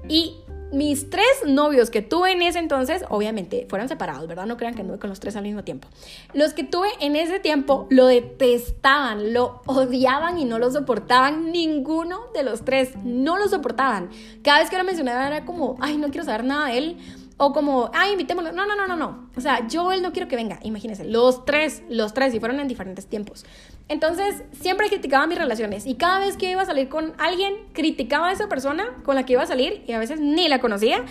Y 0.09 0.41
mis 0.71 1.09
tres 1.09 1.25
novios 1.45 1.89
que 1.89 2.01
tuve 2.01 2.31
en 2.31 2.41
ese 2.41 2.59
entonces, 2.59 3.05
obviamente, 3.09 3.65
fueron 3.69 3.87
separados, 3.87 4.27
¿verdad? 4.27 4.45
No 4.45 4.57
crean 4.57 4.73
que 4.73 4.81
anduve 4.81 4.99
con 4.99 5.09
los 5.09 5.19
tres 5.19 5.35
al 5.35 5.43
mismo 5.43 5.63
tiempo. 5.63 5.87
Los 6.33 6.53
que 6.53 6.63
tuve 6.63 6.89
en 6.99 7.15
ese 7.15 7.39
tiempo 7.39 7.87
lo 7.89 8.07
detestaban, 8.07 9.33
lo 9.33 9.61
odiaban 9.65 10.37
y 10.37 10.45
no 10.45 10.59
lo 10.59 10.71
soportaban. 10.71 11.51
Ninguno 11.51 12.19
de 12.33 12.43
los 12.43 12.65
tres 12.65 12.91
no 13.03 13.37
lo 13.37 13.47
soportaban. 13.47 14.09
Cada 14.43 14.59
vez 14.59 14.69
que 14.69 14.77
lo 14.77 14.83
mencionaba 14.83 15.27
era 15.27 15.45
como, 15.45 15.77
ay, 15.79 15.97
no 15.97 16.09
quiero 16.09 16.25
saber 16.25 16.43
nada 16.43 16.67
de 16.67 16.77
él. 16.77 16.97
O 17.39 17.53
como, 17.53 17.91
ay, 17.93 18.13
invitémoslo. 18.13 18.51
No, 18.51 18.65
no, 18.65 18.75
no, 18.75 18.87
no, 18.87 18.95
no. 18.95 19.29
O 19.35 19.41
sea, 19.41 19.67
yo 19.67 19.91
él 19.91 20.01
no 20.01 20.11
quiero 20.11 20.27
que 20.27 20.35
venga. 20.35 20.59
Imagínense, 20.63 21.05
los 21.05 21.45
tres, 21.45 21.83
los 21.87 22.13
tres, 22.13 22.33
y 22.33 22.39
fueron 22.39 22.59
en 22.59 22.67
diferentes 22.67 23.05
tiempos. 23.05 23.45
Entonces, 23.89 24.43
siempre 24.59 24.89
criticaba 24.89 25.27
mis 25.27 25.37
relaciones. 25.37 25.85
Y 25.85 25.95
cada 25.95 26.19
vez 26.19 26.35
que 26.37 26.51
iba 26.51 26.61
a 26.61 26.65
salir 26.65 26.89
con 26.89 27.13
alguien, 27.17 27.55
criticaba 27.73 28.29
a 28.29 28.31
esa 28.31 28.49
persona 28.49 28.95
con 29.03 29.15
la 29.15 29.25
que 29.25 29.33
iba 29.33 29.43
a 29.43 29.47
salir, 29.47 29.83
y 29.87 29.93
a 29.93 29.99
veces 29.99 30.19
ni 30.19 30.49
la 30.49 30.59
conocía. 30.59 31.05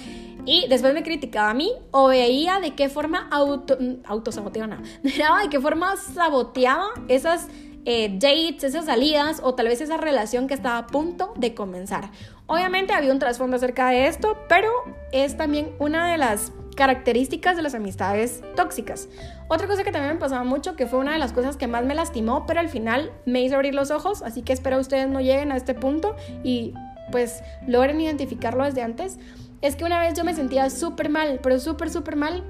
Y 0.45 0.69
después 0.69 0.95
me 0.95 1.03
criticaba 1.03 1.51
a 1.51 1.55
mí, 1.55 1.73
o 1.91 2.09
veía 2.09 2.61
de 2.61 2.75
qué 2.75 2.89
forma 2.89 3.29
auto, 3.31 3.79
autosaboteaba, 4.05 4.67
nada. 4.69 4.83
Miraba 5.03 5.43
de 5.43 5.49
qué 5.49 5.61
forma 5.61 5.97
saboteaba 5.97 6.89
esas 7.09 7.49
eh, 7.89 8.11
dates, 8.13 8.65
esas 8.65 8.87
salidas 8.87 9.41
o 9.43 9.55
tal 9.55 9.69
vez 9.69 9.81
esa 9.81 9.97
relación 9.97 10.49
que 10.49 10.55
estaba 10.55 10.79
a 10.79 10.87
punto 10.89 11.33
de 11.37 11.55
comenzar. 11.55 12.11
Obviamente 12.47 12.93
había 12.93 13.13
un 13.13 13.19
trasfondo 13.19 13.57
acerca 13.57 13.91
de 13.91 14.09
esto, 14.09 14.37
pero 14.49 14.71
es 15.13 15.37
también 15.37 15.71
una 15.79 16.11
de 16.11 16.19
las 16.19 16.53
características 16.77 17.57
de 17.57 17.63
las 17.63 17.75
amistades 17.75 18.43
tóxicas. 18.55 19.09
Otra 19.49 19.67
cosa 19.67 19.83
que 19.83 19.91
también 19.91 20.15
me 20.15 20.21
pasaba 20.21 20.45
mucho, 20.45 20.77
que 20.77 20.87
fue 20.87 21.01
una 21.01 21.13
de 21.13 21.19
las 21.19 21.33
cosas 21.33 21.57
que 21.57 21.67
más 21.67 21.85
me 21.85 21.95
lastimó, 21.95 22.47
pero 22.47 22.61
al 22.61 22.69
final 22.69 23.13
me 23.25 23.43
hizo 23.43 23.57
abrir 23.57 23.75
los 23.75 23.91
ojos, 23.91 24.23
así 24.23 24.43
que 24.43 24.53
espero 24.53 24.79
ustedes 24.79 25.09
no 25.09 25.21
lleguen 25.21 25.51
a 25.51 25.57
este 25.57 25.75
punto 25.75 26.15
y 26.45 26.75
pues 27.11 27.43
logren 27.67 28.01
identificarlo 28.01 28.65
desde 28.65 28.83
antes, 28.83 29.19
es 29.63 29.75
que 29.75 29.85
una 29.85 29.99
vez 29.99 30.15
yo 30.15 30.23
me 30.23 30.35
sentía 30.35 30.71
súper 30.71 31.09
mal, 31.09 31.41
pero 31.43 31.59
súper, 31.59 31.91
súper 31.91 32.15
mal 32.15 32.45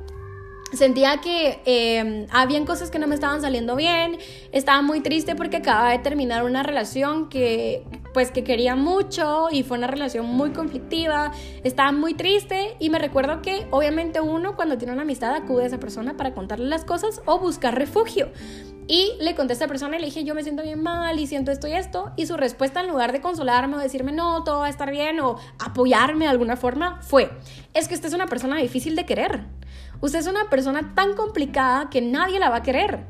Sentía 0.73 1.19
que 1.19 1.61
eh, 1.65 2.27
habían 2.33 2.67
cosas 2.67 2.91
que 2.91 2.99
no 2.99 3.07
me 3.07 3.15
estaban 3.15 3.41
saliendo 3.41 3.77
bien, 3.77 4.19
estaba 4.51 4.83
muy 4.83 5.01
triste 5.01 5.37
porque 5.37 5.59
acababa 5.59 5.93
de 5.93 6.01
terminar 6.01 6.45
una 6.45 6.65
relación 6.65 7.29
que 7.29 7.85
pues 8.17 8.31
que 8.31 8.45
quería 8.45 8.77
mucho 8.77 9.49
y 9.53 9.63
fue 9.63 9.77
una 9.77 9.89
relación 9.89 10.25
muy 10.25 10.53
conflictiva, 10.53 11.33
estaba 11.65 11.93
muy 11.93 12.15
triste 12.15 12.75
y 12.79 12.89
me 12.89 12.99
recuerdo 12.99 13.43
que 13.43 13.67
obviamente 13.71 14.23
uno 14.23 14.57
cuando 14.57 14.79
tiene 14.79 14.95
una 14.95 15.03
amistad 15.03 15.35
acude 15.35 15.65
a 15.65 15.67
esa 15.67 15.79
persona 15.79 16.17
para 16.17 16.33
contarle 16.33 16.65
las 16.65 16.87
cosas 16.87 17.21
o 17.27 17.39
buscar 17.39 17.77
refugio. 17.77 18.33
Y 18.89 19.13
le 19.21 19.35
conté 19.35 19.53
a 19.53 19.57
esta 19.57 19.69
persona 19.69 19.99
y 19.99 20.01
le 20.01 20.07
dije, 20.07 20.25
yo 20.25 20.35
me 20.35 20.43
siento 20.43 20.63
bien 20.63 20.83
mal 20.83 21.21
y 21.21 21.27
siento 21.27 21.53
esto 21.53 21.69
y 21.69 21.73
esto. 21.73 22.13
Y 22.17 22.25
su 22.25 22.39
respuesta, 22.39 22.81
en 22.81 22.89
lugar 22.89 23.13
de 23.13 23.21
consolarme 23.21 23.77
o 23.77 23.81
decirme, 23.81 24.13
no, 24.13 24.45
todo 24.45 24.61
va 24.61 24.69
a 24.69 24.71
estar 24.71 24.91
bien 24.91 25.21
o 25.21 25.37
apoyarme 25.59 26.25
de 26.25 26.31
alguna 26.31 26.57
forma, 26.57 27.03
fue, 27.03 27.31
es 27.75 27.87
que 27.87 27.97
usted 27.97 28.09
es 28.09 28.15
una 28.15 28.29
persona 28.29 28.57
difícil 28.57 28.97
de 28.97 29.05
querer. 29.05 29.43
Usted 30.01 30.21
es 30.21 30.27
una 30.27 30.49
persona 30.49 30.95
tan 30.95 31.17
complicada 31.17 31.91
que 31.91 32.01
nadie 32.01 32.39
la 32.39 32.49
va 32.49 32.57
a 32.57 32.63
querer. 32.63 33.05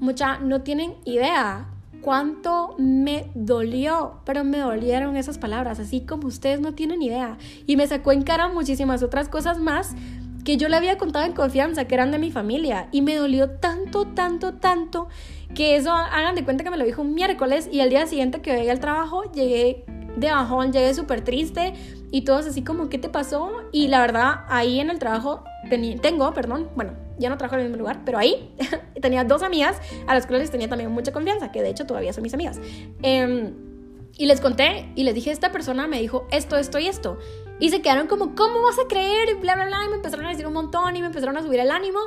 Mucha, 0.00 0.40
no 0.40 0.62
tienen 0.62 0.96
idea 1.04 1.68
cuánto 2.00 2.74
me 2.78 3.26
dolió, 3.34 4.20
pero 4.24 4.44
me 4.44 4.58
dolieron 4.58 5.16
esas 5.16 5.38
palabras, 5.38 5.78
así 5.80 6.00
como 6.00 6.28
ustedes 6.28 6.60
no 6.60 6.74
tienen 6.74 7.02
idea. 7.02 7.38
Y 7.66 7.76
me 7.76 7.86
sacó 7.86 8.12
en 8.12 8.22
cara 8.22 8.48
muchísimas 8.48 9.02
otras 9.02 9.28
cosas 9.28 9.58
más 9.58 9.94
que 10.44 10.56
yo 10.56 10.68
le 10.68 10.76
había 10.76 10.98
contado 10.98 11.26
en 11.26 11.32
confianza, 11.32 11.84
que 11.84 11.94
eran 11.94 12.10
de 12.10 12.18
mi 12.18 12.30
familia. 12.30 12.88
Y 12.92 13.02
me 13.02 13.14
dolió 13.14 13.50
tanto, 13.50 14.06
tanto, 14.06 14.54
tanto, 14.54 15.08
que 15.54 15.76
eso 15.76 15.92
hagan 15.92 16.34
de 16.34 16.44
cuenta 16.44 16.64
que 16.64 16.70
me 16.70 16.78
lo 16.78 16.84
dijo 16.84 17.02
un 17.02 17.14
miércoles 17.14 17.68
y 17.70 17.80
el 17.80 17.90
día 17.90 18.06
siguiente 18.06 18.40
que 18.40 18.56
llegué 18.56 18.70
al 18.70 18.80
trabajo, 18.80 19.30
llegué 19.32 19.84
de 20.16 20.30
bajón, 20.30 20.72
llegué 20.72 20.94
súper 20.94 21.22
triste 21.22 21.74
y 22.10 22.22
todos 22.22 22.46
así 22.46 22.62
como, 22.62 22.88
¿qué 22.88 22.98
te 22.98 23.08
pasó? 23.08 23.50
Y 23.72 23.88
la 23.88 24.00
verdad, 24.00 24.44
ahí 24.48 24.80
en 24.80 24.90
el 24.90 24.98
trabajo 24.98 25.44
tengo, 26.02 26.32
perdón, 26.34 26.68
bueno, 26.74 26.92
ya 27.18 27.28
no 27.28 27.36
trabajo 27.36 27.56
en 27.56 27.60
el 27.60 27.66
mismo 27.68 27.78
lugar, 27.78 28.02
pero 28.04 28.18
ahí 28.18 28.54
tenía 29.00 29.24
dos 29.24 29.42
amigas 29.42 29.80
a 30.06 30.14
las 30.14 30.26
cuales 30.26 30.50
tenía 30.50 30.68
también 30.68 30.90
mucha 30.90 31.12
confianza, 31.12 31.52
que 31.52 31.62
de 31.62 31.70
hecho 31.70 31.86
todavía 31.86 32.12
son 32.12 32.22
mis 32.22 32.34
amigas. 32.34 32.58
Em, 33.02 33.54
y 34.16 34.26
les 34.26 34.40
conté 34.40 34.92
y 34.96 35.04
les 35.04 35.14
dije, 35.14 35.30
esta 35.30 35.52
persona 35.52 35.86
me 35.86 36.00
dijo 36.00 36.26
esto, 36.30 36.56
esto 36.56 36.78
y 36.78 36.88
esto. 36.88 37.18
Y 37.58 37.70
se 37.70 37.82
quedaron 37.82 38.06
como, 38.06 38.34
¿cómo 38.34 38.62
vas 38.62 38.78
a 38.78 38.88
creer? 38.88 39.28
Y 39.30 39.34
bla, 39.34 39.54
bla, 39.54 39.66
bla. 39.66 39.84
Y 39.84 39.88
me 39.88 39.96
empezaron 39.96 40.26
a 40.26 40.30
decir 40.30 40.46
un 40.46 40.54
montón 40.54 40.96
y 40.96 41.00
me 41.00 41.06
empezaron 41.06 41.36
a 41.36 41.42
subir 41.42 41.60
el 41.60 41.70
ánimo. 41.70 42.00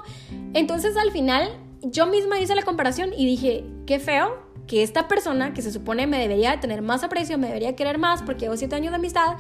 Entonces 0.53 0.97
al 0.97 1.11
final 1.11 1.49
yo 1.81 2.07
misma 2.07 2.39
hice 2.39 2.55
la 2.55 2.63
comparación 2.63 3.11
y 3.15 3.25
dije, 3.25 3.65
qué 3.85 3.99
feo 3.99 4.43
que 4.67 4.83
esta 4.83 5.07
persona 5.07 5.53
que 5.53 5.61
se 5.61 5.71
supone 5.71 6.07
me 6.07 6.19
debería 6.19 6.59
tener 6.59 6.81
más 6.81 7.03
aprecio, 7.03 7.37
me 7.37 7.47
debería 7.47 7.75
querer 7.75 7.97
más 7.97 8.21
porque 8.23 8.45
llevo 8.45 8.57
siete 8.57 8.75
años 8.75 8.91
de 8.91 8.95
amistad, 8.95 9.37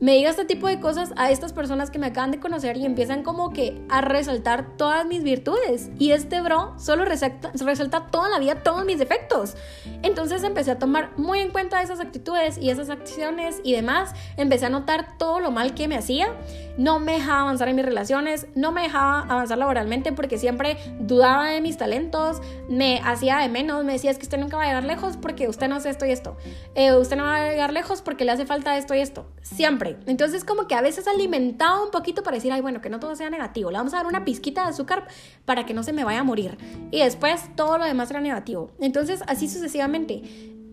me 0.00 0.14
diga 0.14 0.30
este 0.30 0.46
tipo 0.46 0.66
de 0.66 0.80
cosas 0.80 1.12
a 1.16 1.30
estas 1.30 1.52
personas 1.52 1.90
que 1.90 1.98
me 1.98 2.06
acaban 2.06 2.30
de 2.30 2.40
conocer 2.40 2.78
y 2.78 2.86
empiezan 2.86 3.22
como 3.22 3.52
que 3.52 3.82
a 3.90 4.00
resaltar 4.00 4.78
todas 4.78 5.04
mis 5.04 5.22
virtudes. 5.22 5.90
Y 5.98 6.12
este 6.12 6.40
bro 6.40 6.72
solo 6.78 7.04
resalta, 7.04 7.52
resalta 7.54 8.06
toda 8.06 8.30
la 8.30 8.38
vida 8.38 8.62
todos 8.62 8.86
mis 8.86 8.98
defectos. 8.98 9.56
Entonces 10.02 10.42
empecé 10.42 10.70
a 10.70 10.78
tomar 10.78 11.10
muy 11.18 11.40
en 11.40 11.50
cuenta 11.50 11.82
esas 11.82 12.00
actitudes 12.00 12.56
y 12.56 12.70
esas 12.70 12.88
acciones 12.88 13.60
y 13.62 13.74
demás. 13.74 14.14
Empecé 14.38 14.66
a 14.66 14.70
notar 14.70 15.18
todo 15.18 15.38
lo 15.38 15.50
mal 15.50 15.74
que 15.74 15.86
me 15.86 15.98
hacía. 15.98 16.34
No 16.78 16.98
me 16.98 17.12
dejaba 17.12 17.40
avanzar 17.40 17.68
en 17.68 17.76
mis 17.76 17.84
relaciones, 17.84 18.46
no 18.54 18.72
me 18.72 18.82
dejaba 18.82 19.26
avanzar 19.28 19.58
laboralmente 19.58 20.12
porque 20.12 20.38
siempre 20.38 20.78
dudaba 20.98 21.50
de 21.50 21.60
mis 21.60 21.76
talentos, 21.76 22.40
me 22.70 23.02
hacía 23.04 23.36
de 23.38 23.50
menos, 23.50 23.84
me 23.84 23.92
decía 23.92 24.10
es 24.10 24.16
que 24.16 24.22
usted 24.22 24.38
nunca 24.38 24.56
va 24.56 24.62
a 24.62 24.66
llegar 24.66 24.84
lejos 24.84 25.18
porque 25.18 25.46
usted 25.46 25.68
no 25.68 25.76
hace 25.76 25.90
esto 25.90 26.06
y 26.06 26.12
esto. 26.12 26.38
Eh, 26.74 26.94
usted 26.94 27.16
no 27.16 27.24
va 27.24 27.36
a 27.36 27.50
llegar 27.50 27.74
lejos 27.74 28.00
porque 28.00 28.24
le 28.24 28.32
hace 28.32 28.46
falta 28.46 28.78
esto 28.78 28.94
y 28.94 29.00
esto. 29.00 29.26
Siempre 29.42 29.89
entonces 30.06 30.44
como 30.44 30.66
que 30.66 30.74
a 30.74 30.80
veces 30.80 31.06
alimentaba 31.06 31.82
un 31.82 31.90
poquito 31.90 32.22
para 32.22 32.36
decir, 32.36 32.52
ay, 32.52 32.60
bueno, 32.60 32.80
que 32.80 32.90
no 32.90 33.00
todo 33.00 33.14
sea 33.14 33.30
negativo. 33.30 33.70
Le 33.70 33.78
vamos 33.78 33.94
a 33.94 33.98
dar 33.98 34.06
una 34.06 34.24
pizquita 34.24 34.64
de 34.64 34.70
azúcar 34.70 35.06
para 35.44 35.66
que 35.66 35.74
no 35.74 35.82
se 35.82 35.92
me 35.92 36.04
vaya 36.04 36.20
a 36.20 36.24
morir. 36.24 36.58
Y 36.90 37.00
después 37.00 37.54
todo 37.56 37.78
lo 37.78 37.84
demás 37.84 38.10
era 38.10 38.20
negativo. 38.20 38.70
Entonces 38.80 39.22
así 39.26 39.48
sucesivamente. 39.48 40.22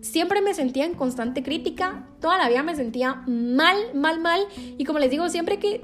Siempre 0.00 0.40
me 0.40 0.54
sentía 0.54 0.84
en 0.84 0.94
constante 0.94 1.42
crítica, 1.42 2.06
toda 2.20 2.38
la 2.38 2.48
vida 2.48 2.62
me 2.62 2.76
sentía 2.76 3.22
mal, 3.26 3.76
mal, 3.94 4.20
mal. 4.20 4.46
Y 4.56 4.84
como 4.84 5.00
les 5.00 5.10
digo, 5.10 5.28
siempre 5.28 5.58
que 5.58 5.80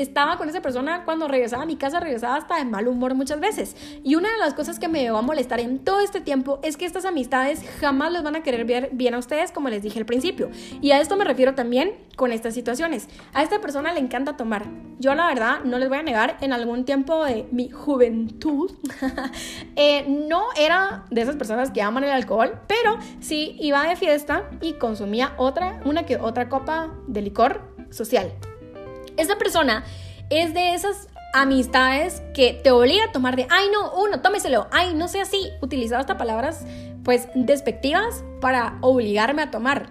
estaba 0.00 0.36
con 0.36 0.48
esa 0.48 0.62
persona 0.62 1.04
cuando 1.04 1.28
regresaba 1.28 1.62
a 1.62 1.66
mi 1.66 1.76
casa, 1.76 2.00
regresaba 2.00 2.36
hasta 2.36 2.56
de 2.56 2.64
mal 2.64 2.88
humor 2.88 3.14
muchas 3.14 3.40
veces. 3.40 3.76
Y 4.02 4.14
una 4.14 4.30
de 4.30 4.38
las 4.38 4.54
cosas 4.54 4.78
que 4.78 4.88
me 4.88 5.10
va 5.10 5.18
a 5.18 5.22
molestar 5.22 5.60
en 5.60 5.78
todo 5.78 6.00
este 6.00 6.20
tiempo 6.20 6.60
es 6.62 6.76
que 6.76 6.86
estas 6.86 7.04
amistades 7.04 7.62
jamás 7.80 8.12
les 8.12 8.22
van 8.22 8.36
a 8.36 8.42
querer 8.42 8.64
ver 8.64 8.90
bien 8.92 9.14
a 9.14 9.18
ustedes, 9.18 9.52
como 9.52 9.68
les 9.68 9.82
dije 9.82 9.98
al 9.98 10.06
principio. 10.06 10.50
Y 10.80 10.92
a 10.92 11.00
esto 11.00 11.16
me 11.16 11.24
refiero 11.24 11.54
también 11.54 11.94
con 12.16 12.32
estas 12.32 12.54
situaciones. 12.54 13.08
A 13.32 13.42
esta 13.42 13.60
persona 13.60 13.92
le 13.92 14.00
encanta 14.00 14.36
tomar. 14.36 14.66
Yo 14.98 15.14
la 15.14 15.26
verdad, 15.26 15.60
no 15.64 15.78
les 15.78 15.88
voy 15.88 15.98
a 15.98 16.02
negar, 16.02 16.36
en 16.40 16.52
algún 16.52 16.84
tiempo 16.84 17.24
de 17.24 17.46
mi 17.50 17.70
juventud, 17.70 18.70
eh, 19.76 20.04
no 20.08 20.44
era 20.56 21.04
de 21.10 21.22
esas 21.22 21.36
personas 21.36 21.70
que 21.70 21.82
aman 21.82 22.04
el 22.04 22.10
alcohol, 22.10 22.60
pero 22.66 22.98
sí 23.20 23.56
iba 23.60 23.86
de 23.88 23.96
fiesta 23.96 24.50
y 24.60 24.74
consumía 24.74 25.34
otra, 25.38 25.80
una 25.84 26.04
que 26.04 26.16
otra 26.16 26.48
copa 26.48 26.90
de 27.06 27.22
licor 27.22 27.62
social. 27.90 28.32
Esa 29.20 29.36
persona 29.36 29.84
es 30.30 30.54
de 30.54 30.72
esas 30.72 31.08
amistades 31.34 32.22
que 32.32 32.54
te 32.54 32.70
obliga 32.70 33.04
a 33.04 33.12
tomar 33.12 33.36
de, 33.36 33.46
ay 33.50 33.66
no, 33.70 33.92
uno, 33.92 34.22
tómeselo, 34.22 34.66
ay, 34.70 34.94
no 34.94 35.08
sé 35.08 35.20
así. 35.20 35.50
Utilizaba 35.60 36.00
hasta 36.00 36.16
palabras 36.16 36.64
pues 37.04 37.28
despectivas 37.34 38.24
para 38.40 38.78
obligarme 38.80 39.42
a 39.42 39.50
tomar. 39.50 39.90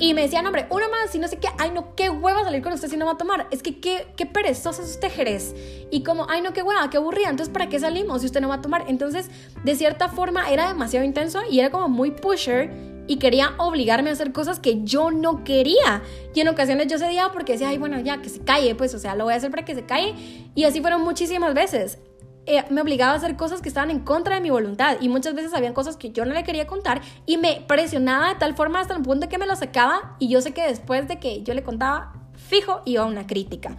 Y 0.00 0.12
me 0.12 0.22
decían, 0.22 0.44
hombre, 0.44 0.66
uno 0.70 0.86
más 0.90 1.14
y 1.14 1.20
no 1.20 1.28
sé 1.28 1.38
qué, 1.38 1.48
ay 1.58 1.70
no, 1.70 1.94
qué 1.94 2.10
hueva 2.10 2.42
salir 2.42 2.60
con 2.60 2.72
usted 2.72 2.88
si 2.88 2.96
no 2.96 3.06
va 3.06 3.12
a 3.12 3.16
tomar. 3.16 3.46
Es 3.52 3.62
que 3.62 3.78
qué, 3.78 4.08
qué 4.16 4.26
perezoso 4.26 4.82
es 4.82 4.90
usted, 4.90 5.12
Jerez. 5.12 5.54
Y 5.92 6.02
como, 6.02 6.26
ay 6.28 6.42
no, 6.42 6.52
qué 6.52 6.62
hueva, 6.62 6.90
qué 6.90 6.96
aburrida. 6.96 7.28
Entonces, 7.28 7.52
¿para 7.52 7.68
qué 7.68 7.78
salimos 7.78 8.22
si 8.22 8.26
usted 8.26 8.40
no 8.40 8.48
va 8.48 8.56
a 8.56 8.60
tomar? 8.60 8.86
Entonces, 8.88 9.30
de 9.62 9.76
cierta 9.76 10.08
forma 10.08 10.50
era 10.50 10.66
demasiado 10.66 11.06
intenso 11.06 11.42
y 11.48 11.60
era 11.60 11.70
como 11.70 11.88
muy 11.88 12.10
pusher 12.10 12.97
y 13.08 13.16
quería 13.16 13.54
obligarme 13.56 14.10
a 14.10 14.12
hacer 14.12 14.32
cosas 14.32 14.60
que 14.60 14.84
yo 14.84 15.10
no 15.10 15.42
quería. 15.42 16.02
Y 16.34 16.40
en 16.40 16.48
ocasiones 16.48 16.86
yo 16.86 16.98
cedía 16.98 17.30
porque 17.32 17.52
decía, 17.52 17.70
ay, 17.70 17.78
bueno, 17.78 17.98
ya, 17.98 18.22
que 18.22 18.28
se 18.28 18.40
calle, 18.40 18.76
pues, 18.76 18.94
o 18.94 18.98
sea, 19.00 19.16
lo 19.16 19.24
voy 19.24 19.32
a 19.32 19.36
hacer 19.36 19.50
para 19.50 19.64
que 19.64 19.74
se 19.74 19.84
calle. 19.84 20.14
Y 20.54 20.64
así 20.64 20.80
fueron 20.80 21.02
muchísimas 21.02 21.54
veces. 21.54 21.98
Eh, 22.46 22.64
me 22.70 22.80
obligaba 22.80 23.12
a 23.12 23.16
hacer 23.16 23.36
cosas 23.36 23.60
que 23.60 23.68
estaban 23.68 23.90
en 23.90 24.00
contra 24.00 24.36
de 24.36 24.40
mi 24.40 24.48
voluntad 24.48 24.96
y 25.02 25.08
muchas 25.10 25.34
veces 25.34 25.52
habían 25.52 25.74
cosas 25.74 25.98
que 25.98 26.12
yo 26.12 26.24
no 26.24 26.32
le 26.32 26.44
quería 26.44 26.66
contar 26.66 27.02
y 27.26 27.36
me 27.36 27.62
presionaba 27.68 28.30
de 28.30 28.36
tal 28.36 28.54
forma 28.54 28.80
hasta 28.80 28.94
el 28.94 29.02
punto 29.02 29.28
que 29.28 29.36
me 29.36 29.46
lo 29.46 29.54
sacaba 29.54 30.16
y 30.18 30.30
yo 30.30 30.40
sé 30.40 30.52
que 30.52 30.62
después 30.62 31.08
de 31.08 31.18
que 31.18 31.42
yo 31.42 31.52
le 31.52 31.62
contaba 31.62 32.14
fijo 32.48 32.80
iba 32.86 33.04
una 33.04 33.26
crítica. 33.26 33.76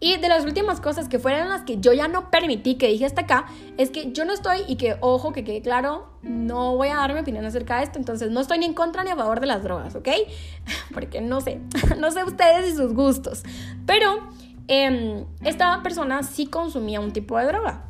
Y 0.00 0.16
de 0.16 0.28
las 0.28 0.44
últimas 0.44 0.80
cosas 0.80 1.08
que 1.08 1.18
fueron 1.18 1.48
las 1.48 1.62
que 1.62 1.78
yo 1.78 1.92
ya 1.92 2.06
no 2.06 2.30
permití 2.30 2.76
que 2.76 2.88
dije 2.88 3.04
hasta 3.04 3.22
acá, 3.22 3.46
es 3.76 3.90
que 3.90 4.12
yo 4.12 4.24
no 4.24 4.32
estoy, 4.32 4.62
y 4.68 4.76
que 4.76 4.96
ojo, 5.00 5.32
que 5.32 5.42
quede 5.42 5.60
claro, 5.60 6.08
no 6.22 6.76
voy 6.76 6.88
a 6.88 6.96
dar 6.96 7.12
mi 7.14 7.20
opinión 7.20 7.44
acerca 7.44 7.78
de 7.78 7.84
esto, 7.84 7.98
entonces 7.98 8.30
no 8.30 8.40
estoy 8.40 8.58
ni 8.58 8.66
en 8.66 8.74
contra 8.74 9.02
ni 9.02 9.10
a 9.10 9.16
favor 9.16 9.40
de 9.40 9.46
las 9.46 9.62
drogas, 9.62 9.96
¿ok? 9.96 10.08
Porque 10.94 11.20
no 11.20 11.40
sé, 11.40 11.60
no 11.98 12.10
sé 12.12 12.22
ustedes 12.22 12.72
y 12.72 12.76
sus 12.76 12.94
gustos. 12.94 13.42
Pero 13.86 14.20
em, 14.68 15.24
esta 15.42 15.82
persona 15.82 16.22
sí 16.22 16.46
consumía 16.46 17.00
un 17.00 17.12
tipo 17.12 17.36
de 17.38 17.46
droga. 17.46 17.84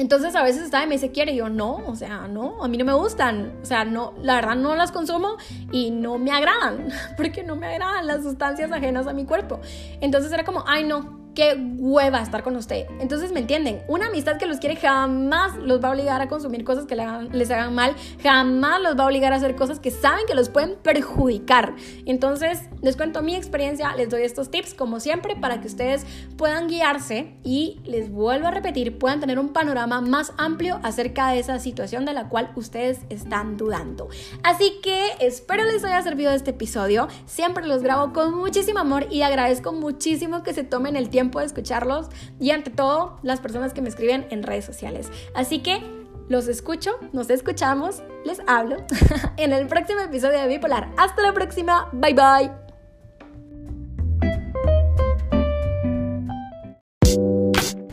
Entonces 0.00 0.34
a 0.34 0.42
veces 0.42 0.62
estaba 0.62 0.84
y 0.84 0.86
me 0.86 0.94
dice, 0.94 1.10
¿quiere? 1.10 1.32
Y 1.32 1.36
yo, 1.36 1.50
no, 1.50 1.76
o 1.86 1.94
sea, 1.94 2.26
no, 2.26 2.64
a 2.64 2.68
mí 2.68 2.78
no 2.78 2.86
me 2.86 2.94
gustan. 2.94 3.58
O 3.62 3.66
sea, 3.66 3.84
no, 3.84 4.14
la 4.22 4.36
verdad 4.36 4.56
no 4.56 4.74
las 4.74 4.92
consumo 4.92 5.36
y 5.72 5.90
no 5.90 6.16
me 6.16 6.32
agradan, 6.32 6.88
porque 7.18 7.42
no 7.42 7.54
me 7.54 7.66
agradan 7.66 8.06
las 8.06 8.22
sustancias 8.22 8.72
ajenas 8.72 9.06
a 9.06 9.12
mi 9.12 9.26
cuerpo. 9.26 9.60
Entonces 10.00 10.32
era 10.32 10.44
como, 10.44 10.64
ay, 10.66 10.84
no, 10.84 11.19
qué 11.40 11.56
hueva 11.78 12.20
estar 12.20 12.42
con 12.42 12.54
usted. 12.56 12.84
Entonces, 13.00 13.32
¿me 13.32 13.40
entienden? 13.40 13.80
Una 13.88 14.08
amistad 14.08 14.36
que 14.36 14.44
los 14.44 14.58
quiere 14.58 14.76
jamás 14.76 15.56
los 15.56 15.82
va 15.82 15.88
a 15.88 15.92
obligar 15.92 16.20
a 16.20 16.28
consumir 16.28 16.64
cosas 16.64 16.84
que 16.84 16.94
les 17.32 17.50
hagan 17.50 17.74
mal, 17.74 17.96
jamás 18.22 18.82
los 18.82 18.98
va 18.98 19.04
a 19.04 19.06
obligar 19.06 19.32
a 19.32 19.36
hacer 19.36 19.56
cosas 19.56 19.80
que 19.80 19.90
saben 19.90 20.26
que 20.26 20.34
los 20.34 20.50
pueden 20.50 20.76
perjudicar. 20.82 21.74
Entonces, 22.04 22.60
les 22.82 22.94
cuento 22.94 23.22
mi 23.22 23.34
experiencia, 23.34 23.96
les 23.96 24.10
doy 24.10 24.20
estos 24.20 24.50
tips 24.50 24.74
como 24.74 25.00
siempre 25.00 25.34
para 25.34 25.62
que 25.62 25.68
ustedes 25.68 26.04
puedan 26.36 26.68
guiarse 26.68 27.32
y 27.42 27.80
les 27.86 28.10
vuelvo 28.10 28.48
a 28.48 28.50
repetir, 28.50 28.98
puedan 28.98 29.20
tener 29.20 29.38
un 29.38 29.54
panorama 29.54 30.02
más 30.02 30.34
amplio 30.36 30.78
acerca 30.82 31.30
de 31.30 31.38
esa 31.38 31.58
situación 31.58 32.04
de 32.04 32.12
la 32.12 32.28
cual 32.28 32.52
ustedes 32.54 32.98
están 33.08 33.56
dudando. 33.56 34.10
Así 34.42 34.74
que 34.82 35.12
espero 35.20 35.64
les 35.64 35.84
haya 35.84 36.02
servido 36.02 36.32
este 36.32 36.50
episodio. 36.50 37.08
Siempre 37.24 37.66
los 37.66 37.82
grabo 37.82 38.12
con 38.12 38.34
muchísimo 38.36 38.80
amor 38.80 39.06
y 39.10 39.22
agradezco 39.22 39.72
muchísimo 39.72 40.42
que 40.42 40.52
se 40.52 40.64
tomen 40.64 40.96
el 40.96 41.08
tiempo 41.30 41.38
de 41.38 41.46
escucharlos 41.46 42.08
y 42.40 42.50
ante 42.50 42.70
todo 42.70 43.18
las 43.22 43.40
personas 43.40 43.72
que 43.72 43.80
me 43.82 43.88
escriben 43.88 44.26
en 44.30 44.42
redes 44.42 44.64
sociales. 44.64 45.08
Así 45.34 45.60
que 45.60 45.80
los 46.28 46.48
escucho, 46.48 46.90
nos 47.12 47.30
escuchamos, 47.30 48.02
les 48.24 48.40
hablo 48.46 48.76
en 49.36 49.52
el 49.52 49.66
próximo 49.68 50.00
episodio 50.00 50.40
de 50.40 50.48
Bipolar. 50.48 50.88
Hasta 50.96 51.22
la 51.22 51.32
próxima, 51.32 51.88
bye 51.92 52.14
bye. 52.14 52.50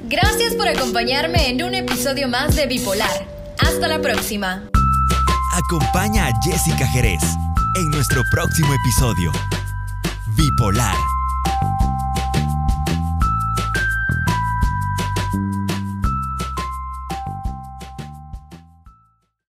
Gracias 0.09 0.55
por 0.55 0.67
acompañarme 0.67 1.49
en 1.49 1.63
un 1.63 1.75
episodio 1.75 2.27
más 2.27 2.55
de 2.55 2.65
Bipolar. 2.65 3.27
Hasta 3.59 3.87
la 3.87 4.01
próxima. 4.01 4.67
Acompaña 5.53 6.27
a 6.27 6.31
Jessica 6.43 6.87
Jerez 6.87 7.21
en 7.75 7.91
nuestro 7.91 8.23
próximo 8.31 8.73
episodio. 8.73 9.31
Bipolar 10.35 10.95